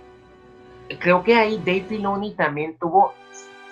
Creo 0.98 1.22
que 1.22 1.34
ahí 1.34 1.58
Dave 1.58 1.84
Filoni 1.88 2.34
también 2.34 2.76
tuvo 2.78 3.14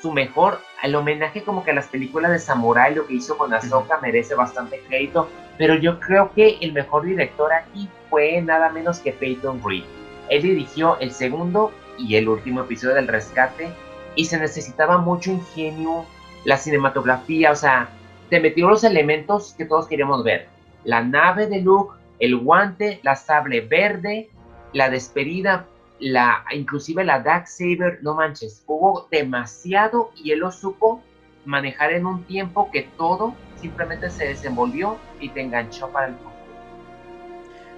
su 0.00 0.12
mejor, 0.12 0.60
el 0.82 0.94
homenaje 0.94 1.42
como 1.42 1.64
que 1.64 1.72
a 1.72 1.74
las 1.74 1.88
películas 1.88 2.30
de 2.30 2.38
Samurai, 2.38 2.94
lo 2.94 3.06
que 3.06 3.14
hizo 3.14 3.36
con 3.36 3.52
Ahsoka 3.52 3.98
merece 4.00 4.34
bastante 4.34 4.80
crédito, 4.86 5.28
pero 5.58 5.74
yo 5.74 5.98
creo 6.00 6.32
que 6.32 6.58
el 6.60 6.72
mejor 6.72 7.04
director 7.04 7.52
aquí 7.52 7.88
fue 8.16 8.40
nada 8.40 8.70
menos 8.70 9.00
que 9.00 9.12
Peyton 9.12 9.60
Reed. 9.62 9.84
Él 10.30 10.40
dirigió 10.40 10.98
el 11.00 11.12
segundo 11.12 11.70
y 11.98 12.16
el 12.16 12.30
último 12.30 12.62
episodio 12.62 12.94
del 12.94 13.08
rescate 13.08 13.68
y 14.14 14.24
se 14.24 14.38
necesitaba 14.38 14.96
mucho 14.96 15.32
ingenio, 15.32 16.06
la 16.46 16.56
cinematografía, 16.56 17.50
o 17.50 17.54
sea, 17.54 17.90
te 18.30 18.40
metió 18.40 18.70
los 18.70 18.84
elementos 18.84 19.52
que 19.52 19.66
todos 19.66 19.86
queríamos 19.86 20.24
ver. 20.24 20.48
La 20.84 21.02
nave 21.02 21.46
de 21.46 21.60
Luke, 21.60 21.94
el 22.18 22.38
guante, 22.38 23.00
la 23.02 23.16
sable 23.16 23.60
verde, 23.60 24.30
la 24.72 24.88
despedida, 24.88 25.66
la, 25.98 26.42
inclusive 26.52 27.04
la 27.04 27.20
Dark 27.20 27.48
Saber, 27.48 27.98
no 28.00 28.14
manches, 28.14 28.64
hubo 28.66 29.08
demasiado 29.10 30.10
y 30.16 30.30
él 30.30 30.38
lo 30.38 30.52
supo 30.52 31.02
manejar 31.44 31.92
en 31.92 32.06
un 32.06 32.24
tiempo 32.24 32.70
que 32.72 32.84
todo 32.96 33.34
simplemente 33.60 34.08
se 34.08 34.28
desenvolvió 34.28 34.96
y 35.20 35.28
te 35.28 35.42
enganchó 35.42 35.90
para 35.90 36.06
el 36.06 36.14
futuro. 36.14 36.35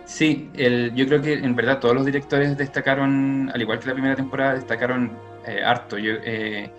Sí, 0.08 0.48
el, 0.54 0.94
yo 0.94 1.06
creo 1.06 1.20
que 1.20 1.34
en 1.34 1.54
verdad 1.54 1.80
todos 1.80 1.94
los 1.94 2.06
directores 2.06 2.56
destacaron, 2.56 3.50
al 3.52 3.60
igual 3.60 3.78
que 3.78 3.88
la 3.88 3.92
primera 3.92 4.16
temporada, 4.16 4.54
destacaron 4.54 5.18
eh, 5.46 5.62
harto. 5.62 5.98
Yo, 5.98 6.14
eh, 6.24 6.70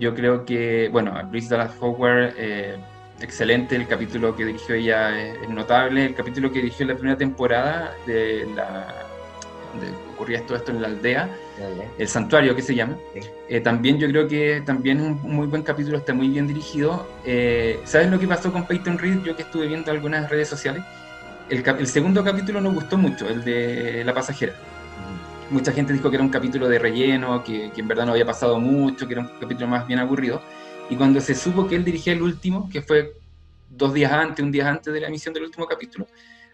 yo 0.00 0.12
creo 0.16 0.44
que, 0.44 0.88
bueno, 0.90 1.14
Brice 1.30 1.50
Dallas 1.50 1.76
Howard, 1.78 2.34
eh, 2.36 2.74
excelente, 3.20 3.76
el 3.76 3.86
capítulo 3.86 4.34
que 4.34 4.44
dirigió 4.44 4.74
ella 4.74 5.16
es, 5.16 5.48
notable, 5.48 6.06
el 6.06 6.14
capítulo 6.16 6.50
que 6.50 6.58
dirigió 6.58 6.82
en 6.82 6.88
la 6.88 6.94
primera 6.96 7.16
temporada 7.16 7.94
de 8.04 8.48
la 8.56 9.06
donde 9.72 9.92
ocurría 10.12 10.44
todo 10.44 10.56
esto 10.56 10.72
en 10.72 10.82
la 10.82 10.88
aldea, 10.88 11.28
el 11.98 12.08
santuario 12.08 12.56
que 12.56 12.62
se 12.62 12.74
llama, 12.74 12.96
eh, 13.48 13.60
también 13.60 13.98
yo 13.98 14.08
creo 14.08 14.26
que 14.26 14.62
también 14.64 14.98
es 14.98 15.04
un 15.04 15.20
muy 15.22 15.46
buen 15.46 15.62
capítulo, 15.62 15.98
está 15.98 16.14
muy 16.14 16.28
bien 16.28 16.48
dirigido. 16.48 17.06
Eh, 17.24 17.78
¿Sabes 17.84 18.10
lo 18.10 18.18
que 18.18 18.26
pasó 18.26 18.52
con 18.52 18.66
Peyton 18.66 18.98
Reed? 18.98 19.22
Yo 19.22 19.36
que 19.36 19.42
estuve 19.42 19.66
viendo 19.66 19.90
algunas 19.92 20.28
redes 20.28 20.48
sociales, 20.48 20.82
el, 21.50 21.64
el 21.66 21.86
segundo 21.86 22.24
capítulo 22.24 22.60
nos 22.60 22.74
gustó 22.74 22.96
mucho, 22.96 23.28
el 23.28 23.44
de 23.44 24.02
la 24.04 24.14
pasajera 24.14 24.54
mucha 25.50 25.72
gente 25.72 25.92
dijo 25.92 26.10
que 26.10 26.16
era 26.16 26.24
un 26.24 26.30
capítulo 26.30 26.68
de 26.68 26.78
relleno, 26.78 27.42
que, 27.44 27.70
en 27.74 27.88
verdad 27.88 28.06
no 28.06 28.12
había 28.12 28.26
pasado 28.26 28.58
mucho, 28.58 29.06
que 29.06 29.14
era 29.14 29.22
un 29.22 29.30
capítulo 29.40 29.68
más 29.68 29.86
bien 29.86 29.98
aburrido. 29.98 30.42
Y 30.90 30.96
cuando 30.96 31.20
se 31.20 31.34
supo 31.34 31.66
que 31.66 31.76
él 31.76 31.84
dirigía 31.84 32.12
el 32.12 32.22
último, 32.22 32.68
que 32.68 32.82
fue 32.82 33.12
dos 33.70 33.92
días 33.94 34.12
antes, 34.12 34.44
un 34.44 34.52
día 34.52 34.68
antes 34.68 34.92
de 34.92 35.00
la 35.00 35.08
emisión 35.08 35.34
del 35.34 35.44
último 35.44 35.66
capítulo, 35.66 36.06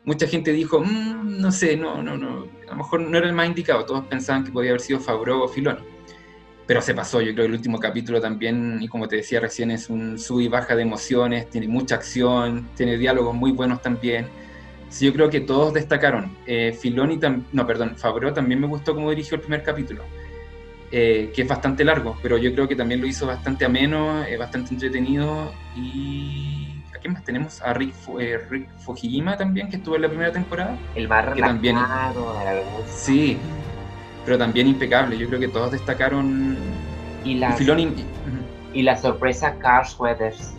mucha 0.04 0.26
gente 0.26 0.52
dijo, 0.52 0.80
mm, 0.80 1.40
no 1.40 1.52
sé, 1.52 1.76
no, 1.76 2.02
no, 2.02 2.16
no, 2.16 2.46
a 2.66 2.70
lo 2.70 2.76
mejor 2.76 3.00
no 3.00 3.16
era 3.16 3.26
el 3.26 3.32
más 3.32 3.46
indicado, 3.46 3.84
todos 3.84 4.04
pensaban 4.06 4.44
que 4.44 4.50
podía 4.50 4.70
haber 4.70 4.80
sido 4.80 5.00
Favreau 5.00 5.42
o 5.42 5.48
Filoni. 5.48 5.80
Pero 6.66 6.80
se 6.80 6.94
pasó, 6.94 7.20
yo 7.20 7.32
creo 7.32 7.44
que 7.44 7.52
el 7.52 7.52
último 7.52 7.78
capítulo 7.78 8.20
también, 8.20 8.78
y 8.80 8.88
como 8.88 9.08
te 9.08 9.16
decía 9.16 9.40
recién, 9.40 9.70
es 9.70 9.90
un 9.90 10.18
sub 10.18 10.40
y 10.40 10.48
baja 10.48 10.76
de 10.76 10.82
emociones, 10.82 11.50
tiene 11.50 11.68
mucha 11.68 11.96
acción, 11.96 12.68
tiene 12.76 12.96
diálogos 12.96 13.34
muy 13.34 13.52
buenos 13.52 13.82
también 13.82 14.28
Sí, 14.92 15.06
yo 15.06 15.12
creo 15.14 15.30
que 15.30 15.40
todos 15.40 15.72
destacaron. 15.72 16.36
Eh, 16.46 16.76
Filoni, 16.78 17.18
no, 17.52 17.66
perdón, 17.66 17.96
Fabro 17.96 18.34
también 18.34 18.60
me 18.60 18.66
gustó 18.66 18.94
cómo 18.94 19.08
dirigió 19.08 19.36
el 19.36 19.40
primer 19.40 19.62
capítulo, 19.62 20.02
eh, 20.90 21.32
que 21.34 21.42
es 21.42 21.48
bastante 21.48 21.82
largo, 21.82 22.18
pero 22.22 22.36
yo 22.36 22.52
creo 22.52 22.68
que 22.68 22.76
también 22.76 23.00
lo 23.00 23.06
hizo 23.06 23.26
bastante 23.26 23.64
ameno, 23.64 24.22
eh, 24.22 24.36
bastante 24.36 24.74
entretenido. 24.74 25.50
Y 25.74 26.82
¿a 26.94 26.98
quién 26.98 27.14
más 27.14 27.24
tenemos? 27.24 27.62
A 27.62 27.72
Rick, 27.72 27.94
eh, 28.20 28.38
Rick, 28.50 28.68
Fujima 28.80 29.34
también, 29.38 29.70
que 29.70 29.76
estuvo 29.76 29.96
en 29.96 30.02
la 30.02 30.08
primera 30.08 30.30
temporada. 30.30 30.76
El 30.94 31.08
más 31.08 31.34
que 31.34 31.40
también, 31.40 31.78
Sí, 32.86 33.38
pero 34.26 34.36
también 34.36 34.66
impecable. 34.66 35.16
Yo 35.16 35.26
creo 35.26 35.40
que 35.40 35.48
todos 35.48 35.72
destacaron. 35.72 36.58
Y 37.24 37.36
la, 37.36 37.56
y, 38.74 38.82
la 38.82 38.98
sorpresa 38.98 39.56
Carl 39.58 39.88
Weathers 39.98 40.52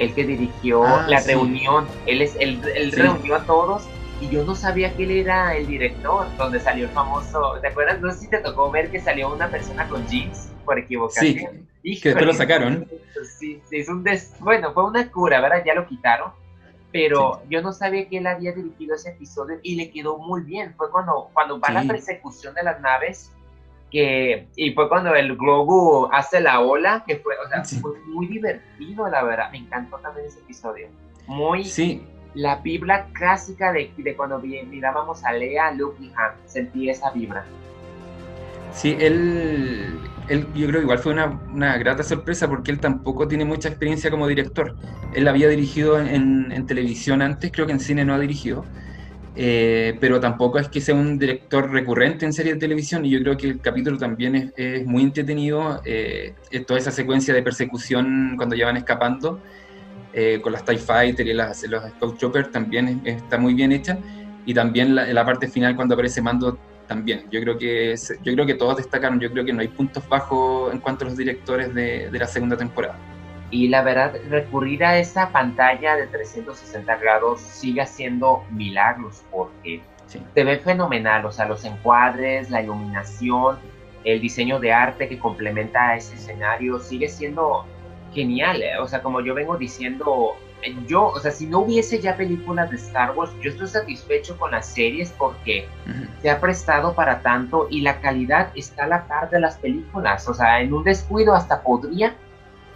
el 0.00 0.14
que 0.14 0.24
dirigió 0.24 0.82
Ah, 0.84 1.04
la 1.08 1.20
sí. 1.20 1.28
reunión, 1.32 1.86
él 2.06 2.22
es 2.22 2.34
él, 2.40 2.60
él 2.74 2.90
Sí. 2.90 3.00
reunió 3.00 3.34
a 3.36 3.44
todos 3.44 3.86
y 4.18 4.28
yo 4.30 4.44
no 4.44 4.54
sabía 4.54 4.94
que 4.96 5.04
él 5.04 5.10
era 5.12 5.54
el 5.56 5.66
director, 5.66 6.26
donde 6.38 6.58
salió 6.58 6.86
el 6.86 6.90
famoso, 6.90 7.58
¿te 7.60 7.68
acuerdas? 7.68 8.00
No 8.00 8.10
sé 8.10 8.20
si 8.20 8.28
te 8.30 8.38
tocó 8.38 8.70
ver 8.70 8.90
que 8.90 8.98
salió 9.00 9.32
una 9.32 9.50
persona 9.50 9.88
con 9.88 10.06
jeans 10.06 10.52
por 10.64 10.78
equivocación. 10.78 11.68
Sí, 11.82 12.00
que 12.00 12.10
después 12.10 12.26
lo 12.26 12.32
sacaron. 12.32 12.86
Sí, 13.38 13.62
sí, 13.68 13.76
es 13.76 13.88
un 13.88 14.02
des... 14.02 14.34
Bueno, 14.40 14.72
fue 14.72 14.84
una 14.84 15.10
cura, 15.10 15.40
¿verdad? 15.40 15.62
Ya 15.64 15.74
lo 15.74 15.86
quitaron. 15.86 16.32
Pero 16.92 17.42
yo 17.48 17.62
no 17.62 17.72
sabía 17.72 18.08
que 18.08 18.18
él 18.18 18.26
había 18.26 18.52
dirigido 18.52 18.96
ese 18.96 19.10
episodio 19.10 19.58
y 19.62 19.76
le 19.76 19.90
quedó 19.90 20.18
muy 20.18 20.42
bien. 20.42 20.74
Fue 20.76 20.90
cuando, 20.90 21.30
cuando 21.32 21.60
va 21.60 21.70
la 21.70 21.82
persecución 21.84 22.54
de 22.54 22.62
las 22.64 22.80
naves 22.80 23.32
que, 23.90 24.48
y 24.56 24.72
fue 24.72 24.88
cuando 24.88 25.14
el 25.14 25.36
globo 25.36 26.12
hace 26.12 26.40
la 26.40 26.60
ola, 26.60 27.04
que 27.06 27.16
fue, 27.16 27.34
o 27.44 27.48
sea, 27.48 27.64
Sí. 27.64 27.80
fue 27.80 27.92
muy 28.06 28.26
divertido, 28.26 29.08
la 29.08 29.22
verdad. 29.22 29.50
Me 29.50 29.58
encantó 29.58 29.98
también 29.98 30.26
ese 30.26 30.38
episodio. 30.40 30.88
Muy 31.26 31.64
Sí, 31.64 32.04
la 32.34 32.56
vibra 32.56 33.06
clásica 33.12 33.72
de, 33.72 33.92
de 33.96 34.16
cuando 34.16 34.38
mirábamos 34.38 35.24
a 35.24 35.32
Lea, 35.32 35.72
Luke 35.72 35.96
y 36.02 36.12
Han. 36.16 36.32
Sentí 36.46 36.88
esa 36.88 37.10
vibra. 37.10 37.44
Sí, 38.72 38.96
él, 39.00 39.98
él 40.28 40.46
yo 40.54 40.68
creo 40.68 40.80
que 40.80 40.84
igual 40.84 40.98
fue 41.00 41.12
una, 41.12 41.40
una 41.52 41.76
grata 41.76 42.04
sorpresa 42.04 42.48
porque 42.48 42.70
él 42.70 42.78
tampoco 42.78 43.26
tiene 43.26 43.44
mucha 43.44 43.68
experiencia 43.68 44.10
como 44.10 44.28
director. 44.28 44.76
Él 45.12 45.26
había 45.26 45.48
dirigido 45.48 45.98
en, 45.98 46.52
en 46.52 46.66
televisión 46.66 47.20
antes, 47.20 47.50
creo 47.50 47.66
que 47.66 47.72
en 47.72 47.80
cine 47.80 48.04
no 48.04 48.14
ha 48.14 48.18
dirigido, 48.20 48.64
eh, 49.34 49.96
pero 50.00 50.20
tampoco 50.20 50.58
es 50.58 50.68
que 50.68 50.80
sea 50.80 50.94
un 50.94 51.18
director 51.18 51.70
recurrente 51.70 52.24
en 52.26 52.32
series 52.32 52.54
de 52.56 52.60
televisión 52.60 53.04
y 53.04 53.10
yo 53.10 53.20
creo 53.20 53.36
que 53.36 53.46
el 53.48 53.60
capítulo 53.60 53.96
también 53.98 54.34
es, 54.36 54.52
es 54.56 54.86
muy 54.86 55.02
entretenido, 55.04 55.80
eh, 55.84 56.34
toda 56.66 56.78
esa 56.80 56.90
secuencia 56.90 57.32
de 57.34 57.42
persecución 57.42 58.34
cuando 58.36 58.56
ya 58.56 58.66
van 58.66 58.76
escapando 58.78 59.42
eh, 60.12 60.40
con 60.42 60.52
las 60.52 60.64
TIE 60.64 60.78
Fighter 60.78 61.26
y 61.26 61.34
las, 61.34 61.62
los 61.68 61.84
Scout 61.92 62.18
Troopers 62.18 62.50
también 62.50 63.02
es- 63.04 63.16
está 63.22 63.38
muy 63.38 63.54
bien 63.54 63.72
hecha 63.72 63.98
y 64.44 64.54
también 64.54 64.94
la, 64.94 65.06
la 65.12 65.24
parte 65.24 65.48
final 65.48 65.76
cuando 65.76 65.94
aparece 65.94 66.22
Mando 66.22 66.62
también. 66.86 67.28
Yo 67.30 67.40
creo 67.40 67.56
que 67.58 67.94
yo 68.22 68.32
creo 68.34 68.46
que 68.46 68.54
todos 68.54 68.78
destacaron. 68.78 69.20
Yo 69.20 69.30
creo 69.30 69.44
que 69.44 69.52
no 69.52 69.60
hay 69.60 69.68
puntos 69.68 70.08
bajos 70.08 70.72
en 70.72 70.80
cuanto 70.80 71.04
a 71.04 71.08
los 71.08 71.16
directores 71.16 71.72
de, 71.74 72.10
de 72.10 72.18
la 72.18 72.26
segunda 72.26 72.56
temporada. 72.56 73.00
Y 73.50 73.68
la 73.68 73.82
verdad, 73.82 74.14
recurrir 74.28 74.84
a 74.84 74.98
esa 74.98 75.30
pantalla 75.30 75.96
de 75.96 76.06
360 76.06 76.96
grados 76.96 77.40
sigue 77.40 77.80
haciendo 77.80 78.44
milagros 78.50 79.22
porque 79.30 79.82
Sí. 80.06 80.20
se 80.34 80.44
ve 80.44 80.58
fenomenal, 80.58 81.24
o 81.26 81.32
sea, 81.32 81.46
los 81.46 81.64
encuadres, 81.64 82.50
la 82.50 82.62
iluminación, 82.62 83.58
el 84.04 84.20
diseño 84.20 84.58
de 84.58 84.72
arte 84.72 85.08
que 85.08 85.18
complementa 85.18 85.90
a 85.90 85.96
ese 85.96 86.14
escenario 86.16 86.78
sigue 86.80 87.08
siendo 87.08 87.64
genial, 88.12 88.60
eh, 88.62 88.78
o 88.78 88.88
sea, 88.88 89.02
como 89.02 89.20
yo 89.20 89.34
vengo 89.34 89.56
diciendo, 89.56 90.34
yo, 90.86 91.06
o 91.06 91.18
sea, 91.20 91.30
si 91.30 91.46
no 91.46 91.60
hubiese 91.60 92.00
ya 92.00 92.16
películas 92.16 92.70
de 92.70 92.76
Star 92.76 93.12
Wars, 93.16 93.30
yo 93.40 93.50
estoy 93.50 93.68
satisfecho 93.68 94.36
con 94.36 94.50
las 94.50 94.66
series 94.66 95.10
porque 95.16 95.68
se 96.20 96.28
ha 96.28 96.40
prestado 96.40 96.94
para 96.94 97.20
tanto 97.22 97.68
y 97.70 97.80
la 97.82 98.00
calidad 98.00 98.50
está 98.54 98.84
a 98.84 98.88
la 98.88 99.06
par 99.06 99.30
de 99.30 99.40
las 99.40 99.58
películas. 99.58 100.28
O 100.28 100.34
sea, 100.34 100.60
en 100.60 100.74
un 100.74 100.82
descuido 100.84 101.34
hasta 101.34 101.62
podría 101.62 102.14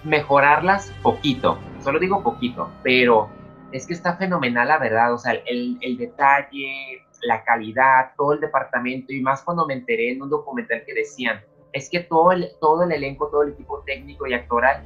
mejorarlas 0.04 0.92
poquito. 1.02 1.58
Solo 1.82 1.98
digo 1.98 2.22
poquito, 2.22 2.70
pero 2.82 3.28
es 3.72 3.86
que 3.86 3.94
está 3.94 4.16
fenomenal 4.16 4.68
la 4.68 4.78
verdad. 4.78 5.12
O 5.12 5.18
sea, 5.18 5.32
el, 5.32 5.78
el 5.80 5.96
detalle, 5.96 7.02
la 7.22 7.42
calidad, 7.44 8.12
todo 8.16 8.34
el 8.34 8.40
departamento 8.40 9.12
y 9.12 9.20
más 9.20 9.42
cuando 9.42 9.66
me 9.66 9.74
enteré 9.74 10.12
en 10.12 10.22
un 10.22 10.30
documental 10.30 10.82
que 10.86 10.94
decían, 10.94 11.42
es 11.72 11.88
que 11.90 12.00
todo 12.00 12.32
el, 12.32 12.50
todo 12.60 12.84
el 12.84 12.92
elenco, 12.92 13.28
todo 13.28 13.42
el 13.42 13.52
equipo 13.52 13.82
técnico 13.84 14.26
y 14.26 14.34
actoral, 14.34 14.82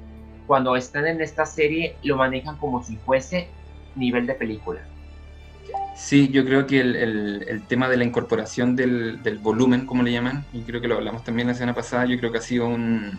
cuando 0.47 0.75
están 0.77 1.07
en 1.07 1.21
esta 1.21 1.45
serie, 1.45 1.97
lo 2.03 2.17
manejan 2.17 2.57
como 2.57 2.83
si 2.83 2.97
fuese 2.97 3.49
nivel 3.97 4.27
de 4.27 4.35
película. 4.35 4.81
Sí, 5.95 6.29
yo 6.29 6.45
creo 6.45 6.67
que 6.67 6.81
el, 6.81 6.97
el- 6.97 7.45
el 7.49 7.67
tema 7.67 7.89
de 7.89 7.97
la 7.97 8.05
incorporación 8.05 8.77
del, 8.77 9.23
del 9.23 9.39
volumen, 9.39 9.85
como 9.85 10.03
le 10.03 10.13
llaman, 10.13 10.45
y 10.53 10.63
creo 10.63 10.81
que 10.81 10.89
lo 10.89 10.95
hablamos 10.95 11.25
también 11.25 11.49
la 11.49 11.55
semana 11.55 11.75
pasada, 11.75 12.07
yo 12.07 12.17
creo 12.19 12.31
que 12.33 12.39
ha 12.39 12.43
sido 12.43 12.67
un, 12.69 13.19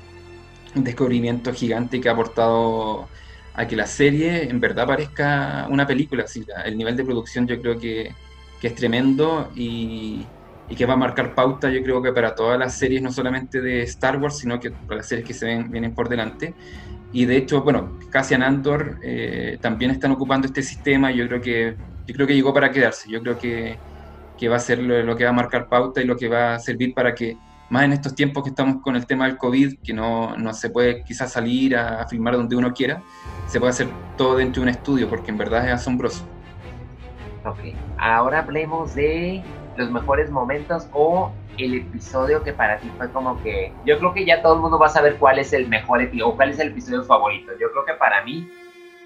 un 0.76 0.84
descubrimiento 0.84 1.54
gigante 1.54 2.00
que 2.00 2.10
ha 2.10 2.14
aportado 2.14 3.08
a 3.54 3.68
que 3.68 3.76
la 3.76 3.88
serie 3.88 4.50
en 4.50 4.60
verdad 4.60 4.88
parezca 4.88 5.68
una 5.70 5.86
película. 5.86 6.24
Así, 6.24 6.46
el 6.66 6.78
nivel 6.78 6.96
de 6.96 7.04
producción 7.04 7.48
yo 7.48 7.60
creo 7.62 7.80
que, 7.80 8.14
es 8.62 8.76
tremendo 8.76 9.52
y, 9.56 10.26
que 10.76 10.86
va 10.86 10.94
a 10.94 10.98
marcar 10.98 11.34
pauta, 11.34 11.70
yo 11.70 11.82
creo 11.82 12.02
que 12.02 12.14
para 12.14 12.36
todas 12.36 12.60
las 12.60 12.78
series, 12.78 13.02
no 13.02 13.12
solamente 13.12 13.60
de 13.60 13.82
Star 13.84 14.18
Wars, 14.18 14.38
sino 14.38 14.60
que 14.60 14.72
para 14.72 14.98
las 14.98 15.08
series 15.08 15.28
que 15.28 15.34
se 15.34 15.46
ven, 15.46 15.72
vienen 15.72 15.96
por 15.96 16.08
delante. 16.10 16.54
Y 17.12 17.26
de 17.26 17.38
hecho, 17.38 17.64
bueno, 17.64 17.98
Cassian 18.12 18.44
Andor 18.44 19.00
eh, 19.02 19.58
también 19.62 19.92
están 19.92 20.12
ocupando 20.12 20.48
este 20.48 20.62
sistema. 20.62 21.12
y 21.12 21.18
Yo 21.18 21.28
creo 21.28 21.42
que 21.42 21.76
yo 22.10 22.16
creo 22.16 22.28
que 22.28 22.36
llegó 22.36 22.54
para 22.54 22.72
quedarse. 22.72 23.10
Yo 23.10 23.22
creo 23.22 23.38
que, 23.38 23.78
va 24.50 24.56
a 24.56 24.60
ser 24.60 24.80
lo 24.80 25.16
que 25.16 25.24
va 25.26 25.30
a 25.30 25.34
marcar 25.34 25.68
pauta 25.68 26.02
y 26.02 26.06
lo 26.06 26.16
que 26.16 26.28
va 26.28 26.56
a 26.56 26.60
servir 26.60 26.94
para 26.94 27.14
que, 27.14 27.38
más 27.70 27.84
en 27.84 27.94
estos 27.94 28.16
tiempos 28.16 28.44
que 28.44 28.50
estamos 28.50 28.82
con 28.82 28.96
el 28.96 29.06
tema 29.06 29.26
del 29.26 29.38
COVID, 29.38 29.80
que 29.84 29.94
no, 29.94 30.36
no 30.38 30.54
se 30.54 30.70
puede 30.70 31.04
quizás 31.04 31.32
salir 31.32 31.76
a, 31.76 32.02
a 32.02 32.08
filmar 32.08 32.36
donde 32.36 32.56
uno 32.56 32.74
quiera, 32.74 33.02
se 33.48 33.60
puede 33.60 33.72
hacer 33.72 33.88
todo 34.18 34.38
dentro 34.38 34.62
de 34.62 34.70
un 34.70 34.76
estudio, 34.76 35.10
porque 35.10 35.32
en 35.32 35.38
verdad 35.38 35.68
es 35.68 35.74
asombroso. 35.74 36.26
Ok, 37.46 37.60
ahora 37.98 38.40
hablemos 38.40 38.96
de 38.96 39.44
los 39.78 39.90
mejores 39.90 40.30
momentos 40.30 40.88
o 40.92 41.32
el 41.58 41.74
episodio 41.76 42.44
que 42.44 42.54
para 42.54 42.78
ti 42.80 42.92
fue 42.98 43.10
como 43.12 43.42
que... 43.42 43.74
Yo 43.86 43.98
creo 43.98 44.14
que 44.14 44.26
ya 44.26 44.42
todo 44.42 44.56
el 44.56 44.62
mundo 44.62 44.78
va 44.78 44.88
a 44.88 44.90
saber 44.90 45.16
cuál 45.18 45.40
es 45.40 45.54
el 45.54 45.68
mejor 45.68 46.02
episodio 46.02 46.30
o 46.30 46.36
cuál 46.36 46.50
es 46.52 46.60
el 46.60 46.70
episodio 46.70 47.04
favorito. 47.04 47.52
Yo 47.60 47.72
creo 47.72 47.86
que 47.86 47.94
para 47.94 48.24
mí, 48.24 48.50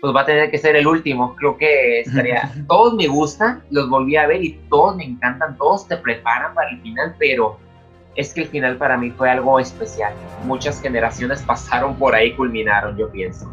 pues 0.01 0.15
va 0.15 0.21
a 0.21 0.25
tener 0.25 0.51
que 0.51 0.57
ser 0.57 0.75
el 0.75 0.87
último. 0.87 1.35
Creo 1.35 1.57
que 1.57 2.01
estaría... 2.01 2.51
todos 2.67 2.95
me 2.95 3.07
gustan, 3.07 3.63
los 3.69 3.89
volví 3.89 4.15
a 4.15 4.27
ver 4.27 4.43
y 4.43 4.53
todos 4.69 4.95
me 4.95 5.05
encantan, 5.05 5.57
todos 5.57 5.87
te 5.87 5.97
preparan 5.97 6.53
para 6.53 6.69
el 6.69 6.81
final, 6.81 7.15
pero 7.19 7.59
es 8.15 8.33
que 8.33 8.41
el 8.41 8.47
final 8.47 8.77
para 8.77 8.97
mí 8.97 9.11
fue 9.11 9.29
algo 9.29 9.59
especial. 9.59 10.13
Muchas 10.43 10.81
generaciones 10.81 11.41
pasaron 11.47 11.95
por 11.97 12.15
ahí, 12.15 12.35
culminaron, 12.35 12.97
yo 12.97 13.09
pienso. 13.11 13.51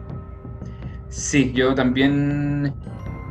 Sí, 1.09 1.53
yo 1.53 1.75
también, 1.75 2.73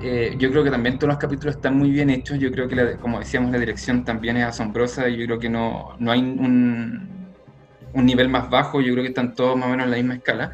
eh, 0.04 0.36
yo 0.38 0.52
creo 0.52 0.64
que 0.64 0.72
también 0.72 0.98
todos 0.98 1.10
los 1.10 1.18
capítulos 1.18 1.56
están 1.56 1.78
muy 1.78 1.92
bien 1.92 2.10
hechos. 2.10 2.38
Yo 2.40 2.52
creo 2.52 2.68
que, 2.68 2.76
la- 2.76 2.98
como 2.98 3.20
decíamos, 3.20 3.52
la 3.52 3.58
dirección 3.60 4.04
también 4.04 4.38
es 4.38 4.46
asombrosa. 4.46 5.08
Yo 5.08 5.26
creo 5.26 5.40
que 5.40 5.50
no, 5.50 5.96
no 6.00 6.12
hay 6.12 6.20
un, 6.20 7.36
un 7.94 8.06
nivel 8.06 8.28
más 8.30 8.50
bajo. 8.50 8.82
Yo 8.82 8.92
creo 8.94 9.04
que 9.04 9.10
están 9.10 9.34
todos 9.34 9.56
más 9.58 9.68
o 9.68 9.72
menos 9.72 9.86
en 9.86 9.92
la 9.92 9.98
misma 9.98 10.16
escala. 10.16 10.52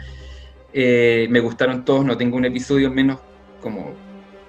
Eh, 0.72 1.28
me 1.32 1.40
gustaron 1.40 1.84
todos. 1.84 2.06
No 2.06 2.16
tengo 2.18 2.38
un 2.38 2.46
episodio 2.46 2.92
menos 2.92 3.20
como 3.60 3.96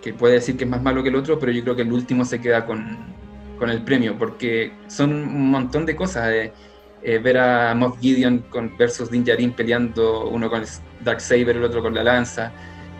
que 0.02 0.12
puede 0.12 0.34
decir 0.34 0.56
que 0.56 0.64
es 0.64 0.70
más 0.70 0.82
malo 0.82 1.02
que 1.02 1.08
el 1.08 1.16
otro, 1.16 1.38
pero 1.38 1.52
yo 1.52 1.62
creo 1.62 1.76
que 1.76 1.82
el 1.82 1.92
último 1.92 2.24
se 2.24 2.40
queda 2.40 2.66
con, 2.66 3.16
con 3.59 3.71
el 3.71 3.83
premio 3.83 4.16
porque 4.19 4.73
son 4.87 5.12
un 5.12 5.51
montón 5.51 5.87
de 5.87 5.97
cosas. 5.97 6.31
eh, 6.31 6.53
eh, 7.03 7.19
ver 7.19 7.38
a 7.38 7.73
Moff 7.75 8.01
Gideon 8.01 8.47
con, 8.51 8.77
versus 8.77 9.09
Din 9.11 9.23
Djarin 9.23 9.53
peleando, 9.53 10.29
uno 10.29 10.51
con 10.51 10.62
el 10.62 10.69
Darksaber, 11.05 11.57
el 11.57 11.62
otro 11.62 11.81
con 11.81 11.95
la 11.95 12.03
lanza. 12.03 12.53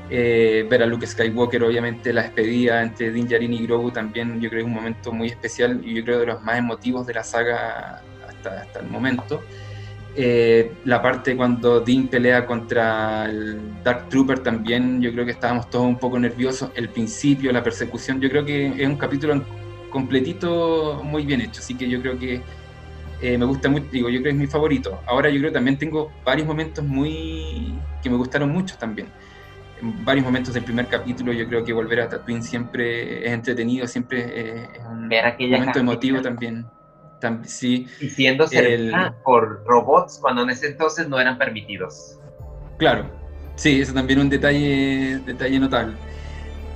Eh, 0.09 0.65
ver 0.71 0.85
a 0.85 0.87
Luke 0.87 1.05
Skywalker, 1.05 1.65
obviamente, 1.65 2.13
la 2.13 2.23
despedida 2.23 2.83
entre 2.83 3.11
Din 3.11 3.27
Djarin 3.27 3.53
y 3.53 3.67
Grogu 3.67 3.91
también, 3.91 4.41
yo 4.41 4.49
creo 4.49 4.61
que 4.61 4.61
es 4.61 4.67
un 4.67 4.75
momento 4.75 5.11
muy 5.13 5.27
especial 5.27 5.81
y 5.85 5.95
yo 5.95 6.05
creo 6.05 6.21
de 6.21 6.27
los 6.27 6.43
más 6.43 6.57
emotivos 6.59 7.05
de 7.05 7.15
la 7.15 7.25
saga 7.25 8.01
hasta, 8.29 8.61
hasta 8.61 8.79
el 8.79 8.87
momento. 8.87 9.43
Eh, 10.15 10.73
la 10.85 11.03
parte 11.03 11.37
cuando 11.37 11.81
Din 11.81 12.07
pelea 12.07 12.47
contra 12.47 13.27
el 13.27 13.83
Dark 13.83 14.09
Trooper 14.09 14.39
también, 14.39 15.03
yo 15.03 15.11
creo 15.11 15.25
que 15.25 15.33
estábamos 15.33 15.69
todos 15.69 15.85
un 15.85 15.99
poco 15.99 16.17
nerviosos. 16.19 16.71
El 16.77 16.91
principio, 16.91 17.51
la 17.51 17.65
persecución, 17.65 18.21
yo 18.21 18.31
creo 18.31 18.45
que 18.45 18.69
es 18.69 18.87
un 18.87 18.97
capítulo 18.97 19.35
completito 19.97 21.01
muy 21.03 21.25
bien 21.25 21.41
hecho, 21.41 21.61
así 21.61 21.75
que 21.75 21.89
yo 21.89 22.01
creo 22.03 22.19
que 22.19 22.43
eh, 23.23 23.39
me 23.39 23.47
gusta 23.47 23.71
mucho, 23.71 23.87
digo, 23.91 24.11
yo 24.11 24.21
creo 24.21 24.25
que 24.33 24.37
es 24.37 24.43
mi 24.47 24.47
favorito. 24.47 25.01
Ahora 25.07 25.31
yo 25.31 25.39
creo 25.39 25.51
que 25.51 25.55
también 25.55 25.79
tengo 25.79 26.13
varios 26.25 26.47
momentos 26.47 26.85
muy 26.85 27.79
que 28.03 28.11
me 28.11 28.17
gustaron 28.17 28.51
mucho 28.51 28.77
también. 28.77 29.09
En 29.81 30.05
varios 30.05 30.25
momentos 30.25 30.53
del 30.53 30.65
primer 30.65 30.87
capítulo 30.89 31.33
yo 31.33 31.47
creo 31.49 31.65
que 31.65 31.73
volver 31.73 32.01
a 32.03 32.09
Tatooine 32.11 32.43
siempre 32.43 33.27
es 33.27 33.33
entretenido, 33.33 33.87
siempre 33.87 34.19
eh, 34.21 34.69
es 34.75 34.85
un 34.87 35.51
momento 35.51 35.79
emotivo 35.79 36.21
también. 36.21 36.67
Tam- 37.19 37.43
sí, 37.45 37.87
Y 37.99 38.11
siendo 38.11 38.45
El- 38.45 38.51
servida 38.51 39.17
por 39.25 39.65
robots 39.67 40.19
cuando 40.21 40.43
en 40.43 40.51
ese 40.51 40.67
entonces 40.67 41.09
no 41.09 41.19
eran 41.19 41.39
permitidos. 41.39 42.19
claro. 42.77 43.11
Sí, 43.57 43.81
eso 43.81 43.95
también 43.95 44.19
es 44.19 44.25
un 44.27 44.31
detalle, 44.31 45.21
detalle 45.25 45.59
notable. 45.59 45.97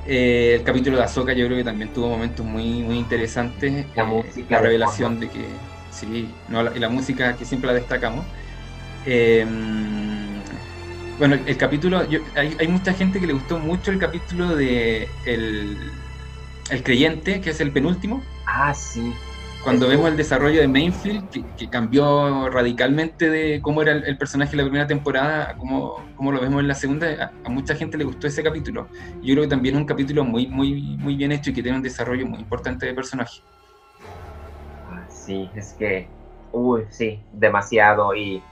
Eh, 0.07 0.57
el 0.59 0.65
capítulo 0.65 0.97
de 0.97 1.05
Ahsoka 1.05 1.33
yo 1.35 1.47
creo 1.47 1.59
que 1.59 1.65
también 1.65 1.93
tuvo 1.93 2.09
momentos 2.09 2.45
muy, 2.45 2.83
muy 2.83 2.97
interesantes. 2.99 3.87
La 3.95 4.05
Eh, 4.05 4.07
música 4.07 4.47
la 4.49 4.61
revelación 4.61 5.21
de 5.21 5.31
que, 5.31 5.61
sí, 5.91 6.43
no, 6.49 6.63
la, 6.63 6.77
y 6.77 6.81
la 6.81 6.89
música 6.89 7.37
que 7.37 7.45
siempre 7.45 7.69
la 7.69 7.75
destacamos. 7.75 8.27
Eh, 9.05 9.47
bueno, 11.19 11.35
el, 11.35 11.49
el 11.49 11.57
capítulo, 11.57 12.09
yo- 12.09 12.21
hay, 12.35 12.57
hay 12.59 12.69
mucha 12.69 12.95
gente 12.95 13.21
que 13.21 13.27
le 13.27 13.33
gustó 13.35 13.59
mucho 13.59 13.91
el 13.91 13.99
capítulo 13.99 14.57
de 14.57 15.17
el, 15.25 15.77
el 16.71 16.83
creyente, 16.83 17.41
que 17.41 17.51
es 17.51 17.61
el 17.61 17.73
penúltimo. 17.73 18.31
Ah, 18.45 18.75
sí. 18.75 19.23
Cuando 19.63 19.89
vemos 19.89 20.09
el 20.09 20.17
desarrollo 20.17 20.61
de 20.61 20.69
Mainfield, 20.69 21.29
que, 21.57 21.69
cambió 21.69 22.49
radicalmente 22.49 23.29
de 23.29 23.61
cómo 23.61 23.83
era 23.83 23.93
el, 23.93 24.17
personaje 24.17 24.53
en 24.53 24.59
la 24.59 24.65
primera 24.65 24.87
temporada 24.87 25.51
a 25.51 25.57
cómo, 25.57 26.03
lo 26.19 26.41
vemos 26.41 26.61
en 26.61 26.69
la 26.69 26.75
segunda, 26.75 27.33
a, 27.45 27.49
mucha 27.49 27.75
gente 27.75 27.99
le 27.99 28.05
gustó 28.05 28.27
ese 28.27 28.43
capítulo. 28.43 28.89
Yo 29.23 29.35
creo 29.35 29.45
que 29.45 29.51
también 29.51 29.75
es 29.75 29.81
un 29.81 29.87
capítulo 29.87 30.25
muy, 30.25 30.47
muy, 30.47 30.97
muy 30.99 31.15
bien 31.15 31.33
hecho 31.33 31.51
y 31.51 31.55
que 31.55 31.63
tiene 31.63 31.77
un 31.77 31.83
desarrollo 31.83 32.27
muy 32.27 32.39
importante 32.39 32.87
de 32.87 32.95
personaje. 32.95 33.43
Ah, 34.91 35.05
sí, 35.09 35.51
es 35.55 35.75
que, 35.75 36.09
uy, 36.53 36.85
sí, 36.89 37.21
demasiado. 37.33 38.15
Y, 38.15 38.43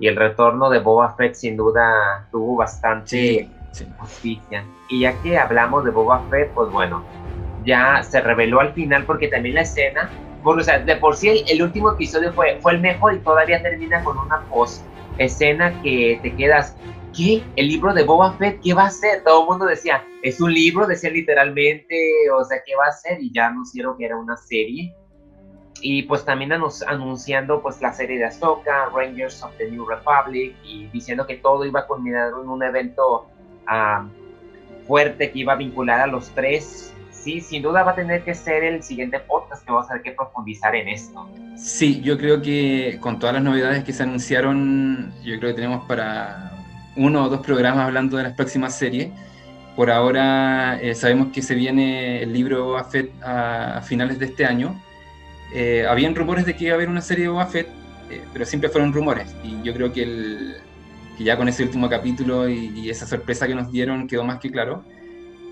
el 0.00 0.16
retorno 0.16 0.68
de 0.68 0.80
Boba 0.80 1.14
Fett 1.14 1.34
sin 1.34 1.56
duda 1.56 2.26
tuvo 2.32 2.56
bastante 2.56 3.48
justicia. 3.98 4.64
Y 4.88 5.02
ya 5.02 5.12
que 5.22 5.38
hablamos 5.38 5.84
de 5.84 5.92
Boba 5.92 6.24
Fett, 6.28 6.50
pues 6.54 6.72
bueno, 6.72 7.04
ya 7.64 8.02
se 8.02 8.20
reveló 8.20 8.58
al 8.58 8.72
final 8.72 9.04
porque 9.04 9.28
también 9.28 9.54
la 9.54 9.60
escena 9.60 10.10
o 10.44 10.60
sea, 10.62 10.78
de 10.78 10.96
por 10.96 11.16
sí 11.16 11.44
el, 11.46 11.62
último 11.62 11.92
episodio 11.92 12.32
fue, 12.32 12.58
fue 12.60 12.72
el 12.72 12.80
mejor 12.80 13.14
y 13.14 13.18
todavía 13.18 13.62
termina 13.62 14.02
con 14.04 14.18
una 14.18 14.40
post 14.50 14.84
escena 15.18 15.80
que 15.82 16.18
te 16.22 16.34
quedas, 16.34 16.76
¿qué? 17.14 17.42
¿El 17.56 17.68
libro 17.68 17.92
de 17.94 18.02
Boba 18.04 18.32
Fett? 18.34 18.60
¿Qué 18.62 18.74
va 18.74 18.86
a 18.86 18.90
ser? 18.90 19.22
Todo 19.22 19.42
el 19.42 19.48
mundo 19.48 19.66
decía, 19.66 20.04
es 20.22 20.40
un 20.40 20.52
libro, 20.52 20.86
decía 20.86 21.10
literalmente, 21.10 21.96
o 22.36 22.44
sea, 22.44 22.58
¿qué 22.64 22.74
va 22.74 22.86
a 22.86 22.92
ser? 22.92 23.22
Y 23.22 23.32
ya 23.32 23.48
anunciaron 23.48 23.96
que 23.98 24.06
era 24.06 24.16
una 24.16 24.36
serie. 24.36 24.94
Y 25.80 26.04
pues 26.04 26.24
también 26.24 26.52
anunciando 26.52 27.60
pues 27.60 27.80
la 27.80 27.92
serie 27.92 28.18
de 28.18 28.26
Ahsoka, 28.26 28.90
Rangers 28.94 29.42
of 29.42 29.50
the 29.58 29.68
New 29.70 29.84
Republic, 29.84 30.54
y 30.64 30.86
diciendo 30.86 31.26
que 31.26 31.36
todo 31.36 31.64
iba 31.64 31.80
a 31.80 31.86
culminar 31.86 32.28
en 32.28 32.48
un 32.48 32.62
evento 32.62 33.26
ah, 33.66 34.06
fuerte 34.86 35.32
que 35.32 35.40
iba 35.40 35.54
a 35.54 35.56
vincular 35.56 36.00
a 36.00 36.06
los 36.06 36.30
tres 36.30 36.94
sí, 37.22 37.40
sin 37.40 37.62
duda 37.62 37.82
va 37.82 37.92
a 37.92 37.94
tener 37.94 38.24
que 38.24 38.34
ser 38.34 38.64
el 38.64 38.82
siguiente 38.82 39.20
podcast 39.20 39.64
que 39.64 39.72
vamos 39.72 39.86
a 39.86 39.88
tener 39.90 40.02
que 40.02 40.12
profundizar 40.12 40.74
en 40.74 40.88
esto. 40.88 41.28
Sí, 41.56 42.00
yo 42.00 42.18
creo 42.18 42.42
que 42.42 42.98
con 43.00 43.18
todas 43.18 43.34
las 43.34 43.42
novedades 43.42 43.84
que 43.84 43.92
se 43.92 44.02
anunciaron, 44.02 45.12
yo 45.22 45.38
creo 45.38 45.50
que 45.50 45.54
tenemos 45.54 45.86
para 45.86 46.52
uno 46.96 47.24
o 47.24 47.28
dos 47.28 47.40
programas 47.40 47.86
hablando 47.86 48.16
de 48.16 48.24
las 48.24 48.34
próximas 48.34 48.76
series. 48.76 49.10
Por 49.76 49.90
ahora 49.90 50.78
eh, 50.82 50.94
sabemos 50.94 51.28
que 51.32 51.40
se 51.40 51.54
viene 51.54 52.22
el 52.22 52.32
libro 52.32 52.64
Boba 52.64 52.88
a, 53.22 53.80
finales 53.82 54.18
de 54.18 54.26
este 54.26 54.44
año. 54.44 54.80
Eh, 55.54 55.86
habían 55.88 56.14
rumores 56.14 56.44
de 56.44 56.56
que 56.56 56.64
iba 56.64 56.72
a 56.72 56.76
haber 56.76 56.88
una 56.88 57.00
serie 57.00 57.24
de 57.24 57.30
Boba 57.30 57.46
Fett, 57.46 57.68
eh, 58.10 58.22
pero 58.32 58.44
siempre 58.44 58.68
fueron 58.68 58.92
rumores. 58.92 59.34
Y 59.42 59.62
yo 59.62 59.72
creo 59.72 59.92
que, 59.92 60.02
el, 60.02 60.56
que 61.16 61.24
ya 61.24 61.36
con 61.36 61.48
ese 61.48 61.62
último 61.62 61.88
capítulo 61.88 62.48
y, 62.48 62.72
y, 62.74 62.90
esa 62.90 63.06
sorpresa 63.06 63.46
que 63.46 63.54
nos 63.54 63.70
dieron 63.70 64.06
quedó 64.06 64.24
más 64.24 64.38
que 64.40 64.50
claro 64.50 64.84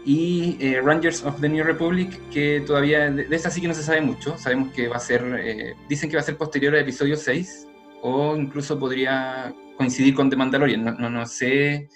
y 0.04 0.56
eh, 0.60 0.80
Rangers 0.82 1.24
of 1.24 1.40
the 1.40 1.48
New 1.48 1.64
Republic, 1.64 2.20
que 2.30 2.62
todavía, 2.66 3.10
de, 3.10 3.26
esa 3.34 3.50
sí 3.50 3.60
que 3.60 3.68
no 3.68 3.74
se 3.74 3.82
sabe 3.82 4.00
mucho, 4.00 4.36
sabemos 4.38 4.72
que 4.72 4.88
va 4.88 4.96
a 4.96 5.00
ser, 5.00 5.22
eh, 5.38 5.74
dicen 5.88 6.08
que 6.08 6.16
va 6.16 6.20
a 6.22 6.24
ser 6.24 6.36
posterior 6.36 6.74
al 6.74 6.80
episodio 6.80 7.16
6, 7.16 7.68
o 8.02 8.36
incluso 8.36 8.78
podría 8.78 9.54
coincidir 9.76 10.14
con 10.14 10.30
The 10.30 10.36
Mandalorian, 10.36 10.84
no, 10.84 11.10
no, 11.10 11.26
sé, 11.26 11.88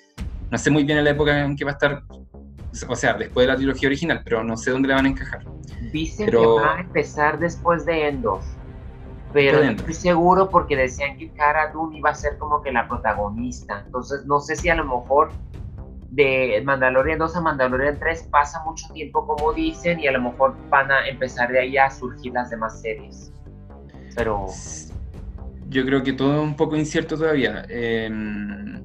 no 0.50 0.58
sé 0.58 0.70
muy 0.70 0.84
bien 0.84 0.98
en 0.98 1.04
la 1.04 1.10
época 1.10 1.44
en 1.44 1.56
que 1.56 1.64
va 1.64 1.72
a 1.72 1.74
estar, 1.74 2.02
o 2.88 2.96
sea, 2.96 3.14
después 3.14 3.46
de 3.46 3.52
la 3.52 3.56
trilogía 3.56 3.88
original, 3.88 4.20
pero 4.22 4.44
no 4.44 4.56
sé 4.56 4.70
dónde 4.70 4.88
la 4.88 4.96
van 4.96 5.06
a 5.06 5.08
encajar. 5.08 5.44
Dicen 5.90 6.28
que 6.28 6.36
va 6.36 6.76
a 6.76 6.80
empezar 6.80 7.38
después 7.38 7.86
de 7.86 8.08
Endos, 8.08 8.44
pero 9.32 9.64
no 9.64 9.70
estoy 9.70 9.94
seguro 9.94 10.50
porque 10.50 10.76
decían 10.76 11.16
que 11.16 11.30
Cara 11.30 11.72
Dune 11.72 11.98
iba 11.98 12.10
a 12.10 12.14
ser 12.14 12.36
como 12.38 12.62
que 12.62 12.70
la 12.70 12.86
protagonista, 12.86 13.82
entonces 13.86 14.26
no 14.26 14.40
sé 14.40 14.56
si 14.56 14.68
a 14.68 14.74
lo 14.74 14.84
mejor 14.84 15.30
de 16.14 16.62
Mandalorian 16.64 17.18
2 17.18 17.36
a 17.36 17.40
Mandalorian 17.40 17.98
3 17.98 18.28
pasa 18.30 18.62
mucho 18.64 18.86
tiempo, 18.92 19.26
como 19.26 19.52
dicen, 19.52 19.98
y 19.98 20.06
a 20.06 20.12
lo 20.12 20.22
mejor 20.22 20.54
van 20.70 20.90
a 20.90 21.06
empezar 21.08 21.50
de 21.50 21.60
ahí 21.60 21.76
a 21.76 21.90
surgir 21.90 22.32
las 22.32 22.50
demás 22.50 22.80
series. 22.80 23.32
Pero. 24.14 24.46
Yo 25.68 25.84
creo 25.84 26.02
que 26.02 26.12
todo 26.12 26.34
es 26.34 26.40
un 26.40 26.54
poco 26.54 26.76
incierto 26.76 27.16
todavía. 27.16 27.64
Em, 27.68 28.80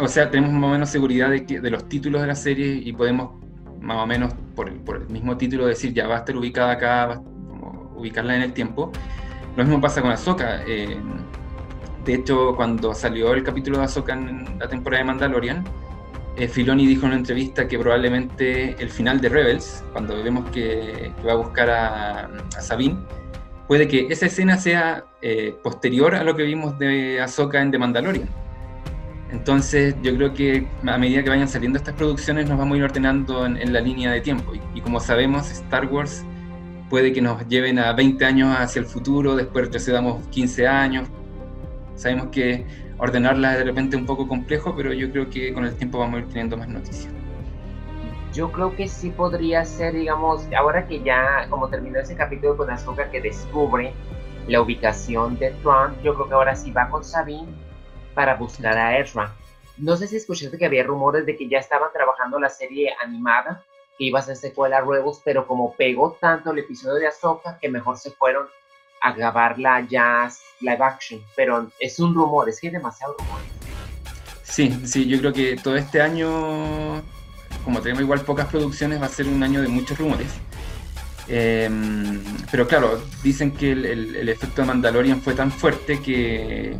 o 0.00 0.08
sea, 0.08 0.30
tenemos 0.30 0.52
más 0.52 0.64
o 0.70 0.72
menos 0.72 0.88
seguridad 0.88 1.30
de, 1.30 1.46
que, 1.46 1.60
de 1.60 1.70
los 1.70 1.88
títulos 1.88 2.20
de 2.20 2.26
la 2.26 2.34
serie 2.34 2.66
y 2.66 2.92
podemos, 2.92 3.40
más 3.80 3.98
o 3.98 4.06
menos, 4.06 4.34
por 4.56 4.74
por 4.80 4.96
el 4.96 5.08
mismo 5.08 5.36
título, 5.36 5.66
decir 5.66 5.92
ya 5.94 6.08
va 6.08 6.16
a 6.16 6.18
estar 6.18 6.36
ubicada 6.36 6.72
acá, 6.72 7.22
ubicarla 7.94 8.34
en 8.36 8.42
el 8.42 8.52
tiempo. 8.52 8.90
Lo 9.56 9.64
mismo 9.64 9.80
pasa 9.80 10.02
con 10.02 10.10
Ahsoka. 10.10 10.64
Em, 10.64 11.02
de 12.04 12.14
hecho, 12.14 12.56
cuando 12.56 12.92
salió 12.92 13.32
el 13.34 13.44
capítulo 13.44 13.78
de 13.78 13.84
Ahsoka 13.84 14.14
en 14.14 14.58
la 14.58 14.68
temporada 14.68 15.02
de 15.02 15.06
Mandalorian, 15.06 15.64
eh, 16.36 16.48
Filoni 16.48 16.86
dijo 16.86 17.02
en 17.02 17.08
una 17.08 17.16
entrevista 17.16 17.66
que 17.66 17.78
probablemente 17.78 18.76
el 18.80 18.90
final 18.90 19.20
de 19.20 19.28
Rebels, 19.28 19.84
cuando 19.92 20.22
vemos 20.22 20.48
que, 20.50 21.12
va 21.26 21.32
a 21.32 21.36
buscar 21.36 21.70
a, 21.70 22.30
Sabine, 22.60 22.98
puede 23.68 23.88
que 23.88 24.06
esa 24.10 24.26
escena 24.26 24.56
sea 24.56 25.04
eh, 25.22 25.54
posterior 25.62 26.14
a 26.14 26.24
lo 26.24 26.36
que 26.36 26.44
vimos 26.44 26.78
de 26.78 27.20
Ahsoka 27.20 27.60
en 27.60 27.70
The 27.70 27.78
Mandalorian. 27.78 28.28
Entonces 29.32 29.94
yo 30.02 30.14
creo 30.16 30.34
que 30.34 30.66
a 30.86 30.98
medida 30.98 31.22
que 31.22 31.30
vayan 31.30 31.48
saliendo 31.48 31.78
estas 31.78 31.94
producciones 31.94 32.48
nos 32.48 32.58
vamos 32.58 32.74
a 32.74 32.78
ir 32.78 32.84
ordenando 32.84 33.46
en, 33.46 33.72
la 33.72 33.80
línea 33.80 34.10
de 34.10 34.20
tiempo. 34.20 34.52
Y, 34.74 34.80
como 34.80 34.98
sabemos, 34.98 35.50
Star 35.50 35.86
Wars 35.86 36.24
puede 36.88 37.12
que 37.12 37.20
nos 37.20 37.46
lleven 37.46 37.78
a 37.78 37.92
20 37.92 38.24
años 38.24 38.56
hacia 38.58 38.80
el 38.80 38.86
futuro, 38.86 39.36
después 39.36 39.66
retrocedamos 39.66 40.26
15 40.28 40.66
años. 40.66 41.08
Sabemos 42.00 42.28
que 42.32 42.64
ordenarla 42.96 43.58
de 43.58 43.64
repente 43.64 43.94
un 43.94 44.06
poco 44.06 44.26
complejo, 44.26 44.74
pero 44.74 44.94
yo 44.94 45.12
creo 45.12 45.28
que 45.28 45.52
con 45.52 45.66
el 45.66 45.76
tiempo 45.76 45.98
vamos 45.98 46.16
a 46.16 46.18
ir 46.20 46.28
teniendo 46.28 46.56
más 46.56 46.66
noticias. 46.66 47.12
Yo 48.32 48.50
creo 48.50 48.74
que 48.74 48.88
sí 48.88 49.10
podría 49.10 49.66
ser, 49.66 49.92
digamos, 49.92 50.46
ahora 50.56 50.86
que 50.86 51.02
ya, 51.02 51.46
como 51.50 51.68
terminó 51.68 52.00
ese 52.00 52.16
capítulo 52.16 52.56
con 52.56 52.70
Azúcar 52.70 53.10
que 53.10 53.20
descubre 53.20 53.92
la 54.48 54.62
ubicación 54.62 55.38
de 55.38 55.50
Trump, 55.62 56.00
yo 56.02 56.14
creo 56.14 56.26
que 56.26 56.32
ahora 56.32 56.56
sí 56.56 56.70
va 56.70 56.88
con 56.88 57.04
Sabine 57.04 57.52
para 58.14 58.34
buscar 58.34 58.78
a 58.78 58.96
Ezra. 58.96 59.34
No 59.76 59.94
sé 59.98 60.06
si 60.06 60.16
escuchaste 60.16 60.56
que 60.56 60.64
había 60.64 60.84
rumores 60.84 61.26
de 61.26 61.36
que 61.36 61.50
ya 61.50 61.58
estaban 61.58 61.92
trabajando 61.92 62.40
la 62.40 62.48
serie 62.48 62.94
animada, 63.04 63.62
que 63.98 64.04
iba 64.04 64.20
a 64.20 64.22
ser 64.22 64.36
secuela 64.36 64.78
a 64.78 64.80
Rebels, 64.80 65.20
pero 65.22 65.46
como 65.46 65.74
pegó 65.74 66.16
tanto 66.18 66.52
el 66.52 66.60
episodio 66.60 66.94
de 66.94 67.08
Ahsoka, 67.08 67.58
que 67.58 67.68
mejor 67.68 67.98
se 67.98 68.10
fueron 68.10 68.46
a 69.00 69.12
grabarla 69.12 69.86
ya 69.88 70.30
live 70.60 70.78
action, 70.84 71.20
pero 71.34 71.70
es 71.78 71.98
un 71.98 72.14
rumor, 72.14 72.48
es 72.48 72.60
que 72.60 72.68
hay 72.68 72.72
demasiado 72.74 73.16
rumor. 73.18 73.40
Sí, 74.42 74.78
sí, 74.84 75.06
yo 75.06 75.18
creo 75.18 75.32
que 75.32 75.56
todo 75.56 75.76
este 75.76 76.02
año, 76.02 77.02
como 77.64 77.80
tenemos 77.80 78.02
igual 78.02 78.20
pocas 78.22 78.46
producciones, 78.46 79.00
va 79.00 79.06
a 79.06 79.08
ser 79.08 79.26
un 79.26 79.42
año 79.42 79.62
de 79.62 79.68
muchos 79.68 79.98
rumores. 79.98 80.28
Em, 81.28 82.20
pero 82.50 82.66
claro, 82.66 83.00
dicen 83.22 83.52
que 83.52 83.72
el, 83.72 84.28
efecto 84.28 84.62
de 84.62 84.68
Mandalorian 84.68 85.22
fue 85.22 85.34
tan 85.34 85.52
fuerte 85.52 86.00
que, 86.02 86.76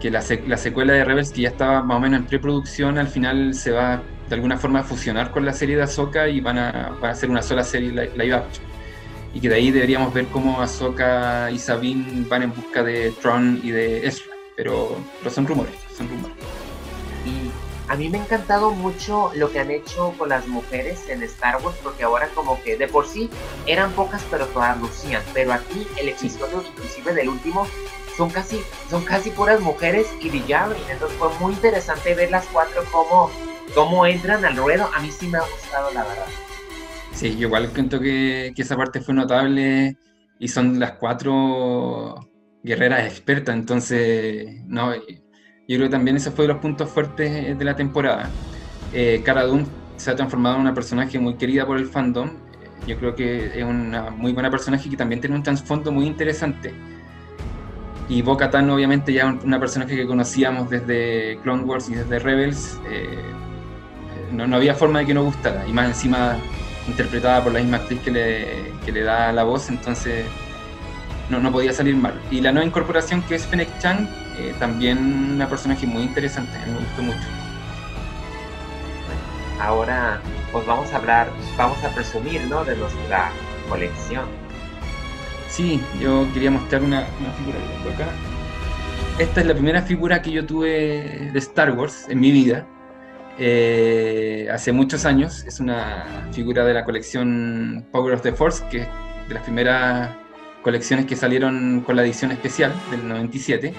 que 0.00 0.10
la, 0.10 0.20
secuela 0.20 0.92
de 0.92 1.04
Rebels, 1.04 1.30
que 1.30 1.42
ya 1.42 1.50
estaba 1.50 1.82
más 1.82 1.96
o 1.98 2.00
menos 2.00 2.20
en 2.20 2.26
preproducción, 2.26 2.98
al 2.98 3.08
final 3.08 3.54
se 3.54 3.70
va 3.70 4.02
de 4.28 4.34
alguna 4.34 4.58
forma 4.58 4.80
a 4.80 4.82
fusionar 4.82 5.30
con 5.30 5.44
la 5.44 5.52
serie 5.52 5.76
de 5.76 5.84
Ahsoka 5.84 6.28
y 6.28 6.40
van 6.40 6.58
a, 6.58 6.96
van 7.00 7.10
a 7.10 7.10
hacer 7.10 7.30
una 7.30 7.42
sola 7.42 7.62
serie 7.62 7.90
live 7.92 8.34
action 8.34 8.65
y 9.36 9.40
que 9.40 9.50
de 9.50 9.56
ahí 9.56 9.70
deberíamos 9.70 10.14
ver 10.14 10.26
cómo 10.28 10.62
Ahsoka 10.62 11.50
y 11.50 11.58
Sabine 11.58 12.24
van 12.26 12.44
en 12.44 12.54
busca 12.54 12.82
de 12.82 13.10
Tron 13.20 13.60
y 13.62 13.70
de 13.70 14.06
Ezra, 14.06 14.32
pero, 14.56 14.96
pero 15.18 15.30
son 15.30 15.46
rumores, 15.46 15.74
son 15.94 16.08
rumores. 16.08 16.34
Y 17.26 17.50
a 17.92 17.96
mí 17.96 18.08
me 18.08 18.16
ha 18.16 18.22
encantado 18.22 18.70
mucho 18.70 19.30
lo 19.34 19.52
que 19.52 19.60
han 19.60 19.70
hecho 19.70 20.14
con 20.16 20.30
las 20.30 20.48
mujeres 20.48 21.06
en 21.10 21.22
Star 21.22 21.62
Wars, 21.62 21.76
porque 21.82 22.04
ahora 22.04 22.30
como 22.34 22.62
que 22.62 22.78
de 22.78 22.88
por 22.88 23.06
sí 23.06 23.28
eran 23.66 23.92
pocas, 23.92 24.24
pero 24.30 24.46
todas 24.46 24.80
lucían, 24.80 25.22
pero 25.34 25.52
aquí 25.52 25.86
el 26.00 26.08
episodio 26.08 26.64
inclusive 26.66 27.12
del 27.12 27.28
último 27.28 27.66
son 28.16 28.30
casi, 28.30 28.62
son 28.88 29.04
casi 29.04 29.28
puras 29.28 29.60
mujeres 29.60 30.06
y 30.18 30.30
brillaban, 30.30 30.78
entonces 30.90 31.18
fue 31.18 31.28
muy 31.40 31.52
interesante 31.52 32.14
ver 32.14 32.30
las 32.30 32.46
cuatro 32.46 32.82
cómo, 32.90 33.30
cómo 33.74 34.06
entran 34.06 34.46
al 34.46 34.56
ruedo, 34.56 34.88
a 34.94 35.00
mí 35.00 35.10
sí 35.10 35.28
me 35.28 35.36
ha 35.36 35.42
gustado 35.42 35.90
la 35.92 36.04
verdad. 36.04 36.26
Sí, 37.16 37.34
yo 37.38 37.46
igual 37.46 37.72
siento 37.72 37.98
que, 37.98 38.52
esa 38.54 38.76
parte 38.76 39.00
fue 39.00 39.14
notable 39.14 39.96
y 40.38 40.48
son 40.48 40.78
las 40.78 40.92
cuatro 40.92 42.14
guerreras 42.62 43.06
expertas, 43.06 43.54
entonces, 43.56 44.62
no, 44.66 44.94
yo 44.94 45.00
creo 45.66 45.84
que 45.84 45.88
también 45.88 46.18
ese 46.18 46.30
fue 46.30 46.44
de 46.44 46.52
los 46.52 46.60
puntos 46.60 46.90
fuertes 46.90 47.58
de 47.58 47.64
la 47.64 47.74
temporada. 47.74 48.34
Eh, 48.92 49.22
Cara 49.24 49.44
se 49.96 50.10
ha 50.10 50.14
transformado 50.14 50.56
en 50.56 50.60
una 50.60 50.74
personaje 50.74 51.18
muy 51.18 51.36
querida 51.38 51.66
por 51.66 51.78
el 51.78 51.86
fandom, 51.86 52.32
yo 52.86 52.98
creo 52.98 53.14
que 53.14 53.60
es 53.60 53.64
una 53.64 54.10
muy 54.10 54.34
buena 54.34 54.50
personaje 54.50 54.90
que 54.90 54.96
también 54.98 55.22
tiene 55.22 55.36
un 55.36 55.42
trasfondo 55.42 55.90
muy 55.90 56.04
interesante. 56.04 56.74
Y 58.10 58.20
Bo 58.20 58.36
Katan, 58.36 58.68
obviamente, 58.68 59.14
ya 59.14 59.38
una 59.42 59.58
personaje 59.58 59.96
que 59.96 60.06
conocíamos 60.06 60.68
desde 60.68 61.38
Clone 61.42 61.62
Wars 61.62 61.88
y 61.88 61.94
desde 61.94 62.18
Rebels, 62.18 62.78
eh, 62.90 63.22
no, 64.32 64.46
no, 64.46 64.56
había 64.56 64.74
forma 64.74 64.98
de 64.98 65.06
que 65.06 65.14
no 65.14 65.24
gustara. 65.24 65.66
Y 65.66 65.72
más 65.72 65.86
encima 65.88 66.36
interpretada 66.86 67.42
por 67.42 67.52
la 67.52 67.60
misma 67.60 67.78
actriz 67.78 68.00
que 68.00 68.10
le, 68.10 68.72
que 68.84 68.92
le 68.92 69.02
da 69.02 69.32
la 69.32 69.42
voz, 69.42 69.68
entonces 69.68 70.26
no, 71.28 71.40
no, 71.40 71.50
podía 71.50 71.72
salir 71.72 71.96
mal. 71.96 72.20
Y 72.30 72.40
la 72.40 72.52
nueva 72.52 72.66
incorporación 72.66 73.22
que 73.22 73.34
es 73.34 73.46
Fennec 73.46 73.78
Chan, 73.78 74.08
eh, 74.38 74.54
también 74.58 74.98
una 75.34 75.48
personaje 75.48 75.86
muy 75.86 76.02
interesante, 76.02 76.52
me 76.66 76.78
gustó 76.78 77.02
mucho. 77.02 77.28
Ahora, 79.60 80.20
pues 80.52 80.66
vamos 80.66 80.92
a 80.92 80.96
hablar, 80.96 81.28
vamos 81.56 81.82
a 81.82 81.88
presumir, 81.90 82.42
¿no? 82.42 82.64
De 82.64 82.76
nuestra 82.76 83.30
colección. 83.68 84.26
Sí, 85.48 85.80
yo 86.00 86.26
quería 86.34 86.50
mostrar 86.50 86.82
una, 86.82 87.06
figura 87.38 87.58
que 87.58 87.74
tengo 87.78 87.90
acá. 87.94 88.12
Esta 89.18 89.40
es 89.40 89.46
la 89.46 89.54
primera 89.54 89.82
figura 89.82 90.20
que 90.20 90.30
yo 90.30 90.44
tuve 90.44 91.30
de 91.32 91.38
Star 91.38 91.72
Wars 91.72 92.06
en 92.08 92.20
mi 92.20 92.30
vida. 92.30 92.66
Eh, 93.38 94.48
hace 94.52 94.72
muchos 94.72 95.04
años. 95.04 95.44
Es 95.44 95.60
una 95.60 96.28
figura 96.32 96.64
de 96.64 96.74
la 96.74 96.84
colección 96.84 97.86
Power 97.92 98.14
of 98.14 98.22
the 98.22 98.32
Force, 98.32 98.64
que 98.70 98.82
es 98.82 98.88
de 99.28 99.34
las 99.34 99.42
primeras 99.42 100.10
colecciones 100.62 101.06
que 101.06 101.16
salieron 101.16 101.82
con 101.82 101.96
la 101.96 102.02
edición 102.02 102.32
especial 102.32 102.72
del 102.90 103.06
97. 103.06 103.74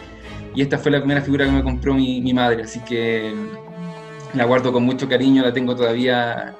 Y 0.56 0.62
esta 0.62 0.78
fue 0.78 0.92
la 0.92 1.00
primera 1.00 1.22
figura 1.22 1.46
que 1.46 1.52
me 1.52 1.64
compró 1.64 1.94
mi, 1.94 2.34
madre, 2.34 2.64
así 2.64 2.80
que 2.80 3.34
la 4.34 4.46
guardo 4.46 4.72
con 4.72 4.84
mucho 4.84 5.08
cariño, 5.08 5.44
la 5.44 5.54
tengo 5.54 5.76
todavía 5.76 6.56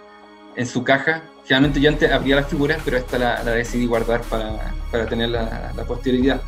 en 0.56 0.66
su 0.68 0.84
caja. 0.84 1.24
Generalmente 1.46 1.80
yo 1.80 1.90
antes 1.90 2.12
abría 2.12 2.36
las 2.36 2.48
figuras, 2.48 2.80
pero 2.84 2.98
esta 2.98 3.18
la, 3.18 3.44
decidí 3.44 3.86
guardar 3.86 4.22
para, 4.22 4.74
para 4.92 5.06
tener 5.08 5.30
la, 5.30 5.72
la, 5.76 5.84
posterioridad. 5.86 6.42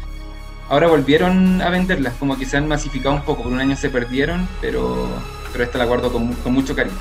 Ahora 0.67 0.87
volvieron 0.87 1.61
a 1.61 1.69
venderlas, 1.69 2.13
como 2.19 2.37
que 2.37 2.45
se 2.45 2.57
han 2.57 2.67
masificado 2.67 3.15
un 3.15 3.23
poco, 3.23 3.43
por 3.43 3.51
un 3.51 3.59
año 3.59 3.75
se 3.75 3.89
perdieron, 3.89 4.47
pero, 4.61 5.09
pero 5.51 5.63
esta 5.63 5.77
la 5.77 5.85
guardo 5.85 6.11
con, 6.11 6.33
con 6.33 6.53
mucho 6.53 6.75
cariño. 6.75 6.97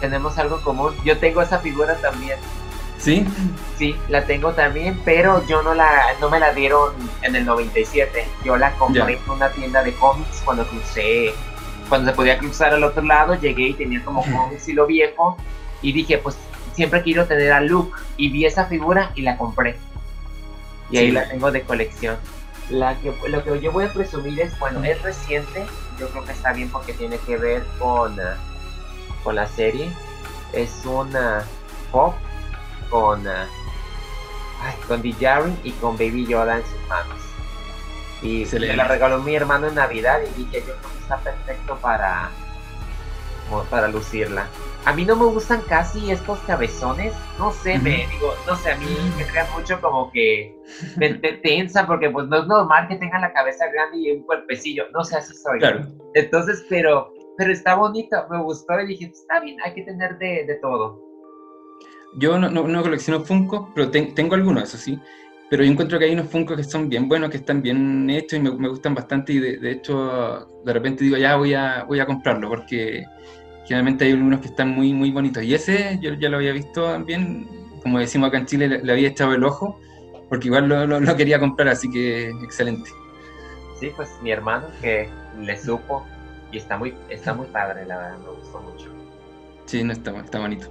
Tenemos 0.00 0.38
algo 0.38 0.60
común, 0.62 0.94
yo 1.04 1.18
tengo 1.18 1.42
esa 1.42 1.58
figura 1.58 1.96
también. 1.96 2.38
¿Sí? 2.98 3.26
Sí, 3.78 3.96
la 4.08 4.24
tengo 4.24 4.52
también, 4.52 5.00
pero 5.04 5.46
yo 5.46 5.62
no 5.62 5.74
la 5.74 6.14
no 6.20 6.28
me 6.28 6.38
la 6.38 6.52
dieron 6.52 6.92
en 7.22 7.34
el 7.34 7.46
97. 7.46 8.26
Yo 8.44 8.56
la 8.56 8.72
compré 8.72 9.14
en 9.14 9.30
una 9.30 9.50
tienda 9.50 9.82
de 9.82 9.94
cómics 9.94 10.42
cuando 10.44 10.66
crucé, 10.66 11.32
cuando 11.88 12.10
se 12.10 12.16
podía 12.16 12.38
cruzar 12.38 12.74
al 12.74 12.84
otro 12.84 13.02
lado, 13.02 13.34
llegué 13.34 13.68
y 13.68 13.74
tenía 13.74 14.04
como 14.04 14.22
cómics 14.22 14.68
y 14.68 14.74
lo 14.74 14.86
viejo 14.86 15.36
y 15.82 15.92
dije, 15.92 16.18
pues 16.18 16.36
siempre 16.74 17.02
quiero 17.02 17.26
tener 17.26 17.52
a 17.52 17.60
Luke 17.60 17.98
y 18.16 18.30
vi 18.30 18.44
esa 18.44 18.66
figura 18.66 19.12
y 19.14 19.22
la 19.22 19.38
compré. 19.38 19.76
Y 20.90 20.98
ahí 20.98 21.10
la 21.10 21.28
tengo 21.28 21.50
de 21.50 21.62
colección. 21.62 22.16
La 22.68 22.96
que, 22.98 23.12
lo 23.28 23.42
que 23.42 23.60
yo 23.60 23.72
voy 23.72 23.84
a 23.84 23.92
presumir 23.92 24.38
es, 24.40 24.56
bueno, 24.58 24.84
es 24.84 25.00
reciente, 25.02 25.64
yo 26.00 26.08
creo 26.08 26.24
que 26.24 26.32
está 26.32 26.52
bien 26.52 26.70
porque 26.70 26.94
tiene 26.94 27.18
que 27.18 27.36
ver 27.36 27.64
con, 27.78 28.18
ah, 28.18 28.36
con 29.22 29.36
la 29.36 29.46
serie. 29.46 29.92
Es 30.52 30.84
una 30.84 31.44
pop 31.92 32.14
con, 32.88 33.26
uh, 33.26 33.46
ay, 34.62 34.74
con 34.88 35.04
y 35.04 35.72
con 35.80 35.96
Baby 35.96 36.26
Yoda 36.26 36.56
en 36.56 36.64
sus 36.64 36.88
manos. 36.88 37.18
Y 38.22 38.46
me 38.52 38.74
la 38.74 38.84
regaló 38.84 39.20
mi 39.20 39.34
hermano 39.34 39.68
en 39.68 39.76
Navidad 39.76 40.20
y 40.22 40.44
dije, 40.44 40.64
yo 40.66 40.74
creo 40.76 40.92
que 40.92 40.98
está 40.98 41.18
perfecto 41.18 41.76
para, 41.76 42.30
para 43.70 43.88
lucirla. 43.88 44.46
A 44.84 44.94
mí 44.94 45.04
no 45.04 45.14
me 45.16 45.26
gustan 45.26 45.60
casi 45.68 46.10
estos 46.10 46.38
cabezones, 46.40 47.12
no 47.38 47.52
sé, 47.52 47.78
me 47.78 48.06
digo, 48.08 48.34
no 48.46 48.56
sé, 48.56 48.72
a 48.72 48.76
mí 48.78 48.86
me 49.18 49.26
crean 49.26 49.46
mucho 49.56 49.80
como 49.80 50.10
que 50.10 50.56
me, 50.96 51.10
tensa 51.14 51.86
porque 51.86 52.08
pues 52.08 52.26
no 52.28 52.38
es 52.38 52.46
normal 52.46 52.88
que 52.88 52.96
tengan 52.96 53.20
la 53.20 53.32
cabeza 53.32 53.66
grande 53.68 53.98
y 53.98 54.10
un 54.12 54.22
cuerpecillo, 54.22 54.84
no 54.92 55.04
sé, 55.04 55.16
así 55.16 55.34
soy. 55.34 55.60
Entonces, 56.14 56.64
pero, 56.68 57.12
pero 57.36 57.52
está 57.52 57.74
bonito, 57.74 58.16
me 58.30 58.42
gustó 58.42 58.80
y 58.80 58.86
dije, 58.86 59.06
está 59.06 59.40
bien, 59.40 59.58
hay 59.64 59.74
que 59.74 59.82
tener 59.82 60.16
de, 60.18 60.44
de 60.46 60.54
todo. 60.62 60.98
Yo 62.14 62.38
no, 62.38 62.50
no, 62.50 62.82
colecciono 62.82 63.20
Funko, 63.20 63.70
pero 63.74 63.90
tengo 63.90 64.34
algunos, 64.34 64.64
eso 64.64 64.78
sí. 64.78 64.98
Pero 65.50 65.64
yo 65.64 65.70
encuentro 65.72 65.98
que 65.98 66.04
hay 66.04 66.12
unos 66.12 66.28
Funko 66.28 66.54
que 66.54 66.62
son 66.62 66.88
bien 66.88 67.08
buenos, 67.08 67.28
que 67.28 67.38
están 67.38 67.60
bien 67.60 68.08
hechos 68.08 68.38
y 68.38 68.42
me, 68.42 68.52
me 68.52 68.68
gustan 68.68 68.94
bastante. 68.94 69.32
Y 69.32 69.40
de, 69.40 69.70
hecho, 69.70 70.46
de 70.64 70.72
repente 70.72 71.04
digo, 71.04 71.16
ya 71.16 71.34
voy 71.36 71.54
a, 71.54 71.84
voy 71.84 71.98
a 71.98 72.06
comprarlo, 72.06 72.48
porque 72.48 73.04
generalmente 73.70 74.04
hay 74.04 74.10
algunos 74.10 74.40
que 74.40 74.48
están 74.48 74.70
muy, 74.70 74.92
muy 74.92 75.12
bonitos. 75.12 75.44
Y 75.44 75.54
ese 75.54 75.96
yo 76.00 76.12
ya 76.14 76.28
lo 76.28 76.38
había 76.38 76.50
visto 76.50 76.86
también, 76.86 77.46
como 77.84 78.00
decimos 78.00 78.26
acá 78.26 78.38
en 78.38 78.46
Chile, 78.46 78.80
le, 78.82 78.92
había 78.92 79.06
echado 79.06 79.32
el 79.32 79.44
ojo, 79.44 79.78
porque 80.28 80.48
igual 80.48 80.68
lo, 80.68 80.86
lo, 80.88 81.16
quería 81.16 81.38
comprar, 81.38 81.68
así 81.68 81.88
que 81.88 82.30
excelente. 82.42 82.90
Sí, 83.78 83.92
pues 83.94 84.10
mi 84.24 84.32
hermano 84.32 84.66
que 84.80 85.08
le 85.40 85.56
supo 85.56 86.04
y 86.50 86.56
está 86.56 86.78
muy, 86.78 86.96
está 87.10 87.32
muy 87.32 87.46
padre, 87.46 87.86
la 87.86 87.96
verdad, 87.96 88.18
me 88.18 88.30
gustó 88.40 88.60
mucho. 88.60 88.88
Sí, 89.66 89.84
no 89.84 89.92
está, 89.92 90.18
está 90.18 90.40
bonito. 90.40 90.66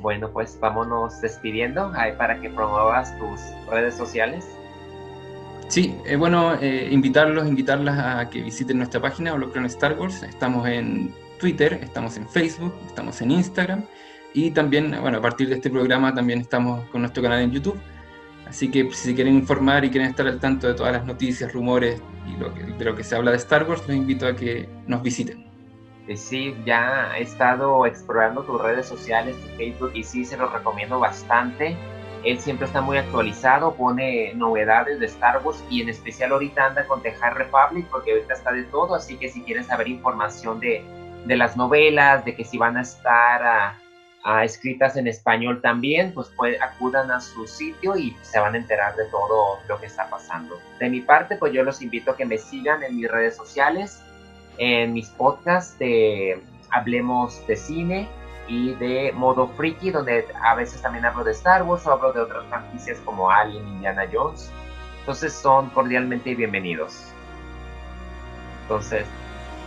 Bueno, 0.00 0.28
pues 0.32 0.58
vámonos 0.58 1.20
despidiendo 1.20 1.92
para 2.18 2.40
que 2.40 2.50
promuevas 2.50 3.16
tus 3.16 3.40
redes 3.70 3.94
sociales. 3.94 4.44
Sí, 5.68 5.94
es 6.04 6.18
bueno, 6.18 6.54
eh, 6.60 6.88
invitarlos, 6.90 7.46
invitarlas 7.46 7.96
a 7.96 8.28
que 8.28 8.42
visiten 8.42 8.78
nuestra 8.78 9.00
página 9.00 9.34
Holocron 9.34 9.66
Star 9.66 9.96
Wars. 9.96 10.24
Estamos 10.24 10.66
en 10.66 11.14
Twitter, 11.38 11.80
estamos 11.82 12.16
en 12.16 12.28
Facebook, 12.28 12.74
estamos 12.86 13.20
en 13.20 13.30
Instagram 13.30 13.84
y 14.32 14.50
también, 14.50 14.96
bueno, 15.00 15.18
a 15.18 15.20
partir 15.20 15.48
de 15.48 15.54
este 15.54 15.70
programa 15.70 16.12
también 16.12 16.40
estamos 16.40 16.84
con 16.90 17.02
nuestro 17.02 17.22
canal 17.22 17.40
en 17.40 17.52
YouTube. 17.52 17.78
Así 18.46 18.70
que 18.70 18.90
si 18.92 19.14
quieren 19.14 19.34
informar 19.34 19.84
y 19.84 19.90
quieren 19.90 20.10
estar 20.10 20.26
al 20.26 20.38
tanto 20.38 20.66
de 20.66 20.74
todas 20.74 20.92
las 20.92 21.06
noticias, 21.06 21.52
rumores 21.52 22.02
y 22.26 22.36
lo 22.38 22.50
de 22.50 22.84
lo 22.84 22.94
que 22.94 23.04
se 23.04 23.16
habla 23.16 23.30
de 23.30 23.38
Star 23.38 23.68
Wars, 23.68 23.82
los 23.86 23.96
invito 23.96 24.26
a 24.26 24.34
que 24.34 24.68
nos 24.86 25.02
visiten. 25.02 25.46
Eh, 26.08 26.16
sí, 26.16 26.54
ya 26.66 27.16
he 27.16 27.22
estado 27.22 27.86
explorando 27.86 28.42
tus 28.42 28.60
redes 28.60 28.86
sociales, 28.86 29.36
tu 29.36 29.56
Facebook, 29.56 29.92
y 29.94 30.04
sí, 30.04 30.24
se 30.24 30.36
los 30.36 30.52
recomiendo 30.52 30.98
bastante. 30.98 31.76
Él 32.24 32.38
siempre 32.38 32.66
está 32.66 32.80
muy 32.80 32.96
actualizado, 32.98 33.74
pone 33.74 34.32
novedades 34.34 34.98
de 34.98 35.06
Star 35.06 35.42
Wars 35.44 35.62
y 35.70 35.82
en 35.82 35.90
especial 35.90 36.32
ahorita 36.32 36.66
anda 36.66 36.86
con 36.86 37.02
The 37.02 37.12
High 37.12 37.34
Republic 37.34 37.86
porque 37.90 38.12
ahorita 38.12 38.34
está 38.34 38.52
de 38.52 38.64
todo, 38.64 38.94
así 38.94 39.16
que 39.16 39.28
si 39.28 39.42
quieren 39.42 39.64
saber 39.64 39.88
información 39.88 40.58
de, 40.58 40.82
de 41.24 41.36
las 41.36 41.56
novelas, 41.56 42.24
de 42.24 42.34
que 42.34 42.44
si 42.44 42.58
van 42.58 42.76
a 42.76 42.82
estar 42.82 43.76
escritas 44.42 44.96
en 44.96 45.06
español 45.06 45.60
también, 45.60 46.12
pues 46.14 46.30
acudan 46.62 47.10
a 47.10 47.20
su 47.20 47.46
sitio 47.46 47.96
y 47.96 48.16
se 48.22 48.40
van 48.40 48.54
a 48.54 48.56
enterar 48.56 48.96
de 48.96 49.04
todo 49.10 49.58
lo 49.68 49.78
que 49.78 49.86
está 49.86 50.08
pasando. 50.08 50.58
De 50.80 50.88
mi 50.88 51.02
parte, 51.02 51.36
pues 51.36 51.52
yo 51.52 51.62
los 51.62 51.82
invito 51.82 52.12
a 52.12 52.16
que 52.16 52.24
me 52.24 52.38
sigan 52.38 52.82
en 52.82 52.96
mis 52.96 53.10
redes 53.10 53.36
sociales 53.36 54.00
en 54.58 54.92
mis 54.92 55.08
podcasts 55.08 55.78
de 55.78 56.40
Hablemos 56.70 57.46
de 57.46 57.56
Cine 57.56 58.08
y 58.46 58.74
de 58.74 59.12
Modo 59.12 59.48
Freaky, 59.48 59.90
donde 59.90 60.26
a 60.42 60.54
veces 60.54 60.80
también 60.80 61.04
hablo 61.04 61.24
de 61.24 61.32
Star 61.32 61.62
Wars 61.62 61.86
o 61.86 61.92
hablo 61.92 62.12
de 62.12 62.20
otras 62.20 62.46
franquicias 62.46 62.98
como 63.04 63.30
Alien, 63.30 63.66
Indiana 63.66 64.06
Jones. 64.12 64.50
Entonces 65.00 65.32
son 65.32 65.70
cordialmente 65.70 66.34
bienvenidos. 66.34 67.08
Entonces, 68.62 69.06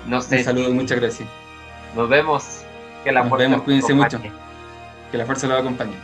no 0.08 0.22
sé. 0.22 0.38
Un 0.38 0.44
saludo, 0.44 0.72
muchas 0.72 1.00
gracias. 1.00 1.28
Nos 1.98 2.08
vemos. 2.08 2.62
Que 3.04 3.12
la 3.12 3.24
nos 3.24 3.38
vemos, 3.38 3.62
cuídense 3.64 3.94
mucho. 3.94 4.20
Que 5.12 5.18
la 5.18 5.26
fuerza 5.26 5.48
los 5.48 5.60
acompañe. 5.60 5.96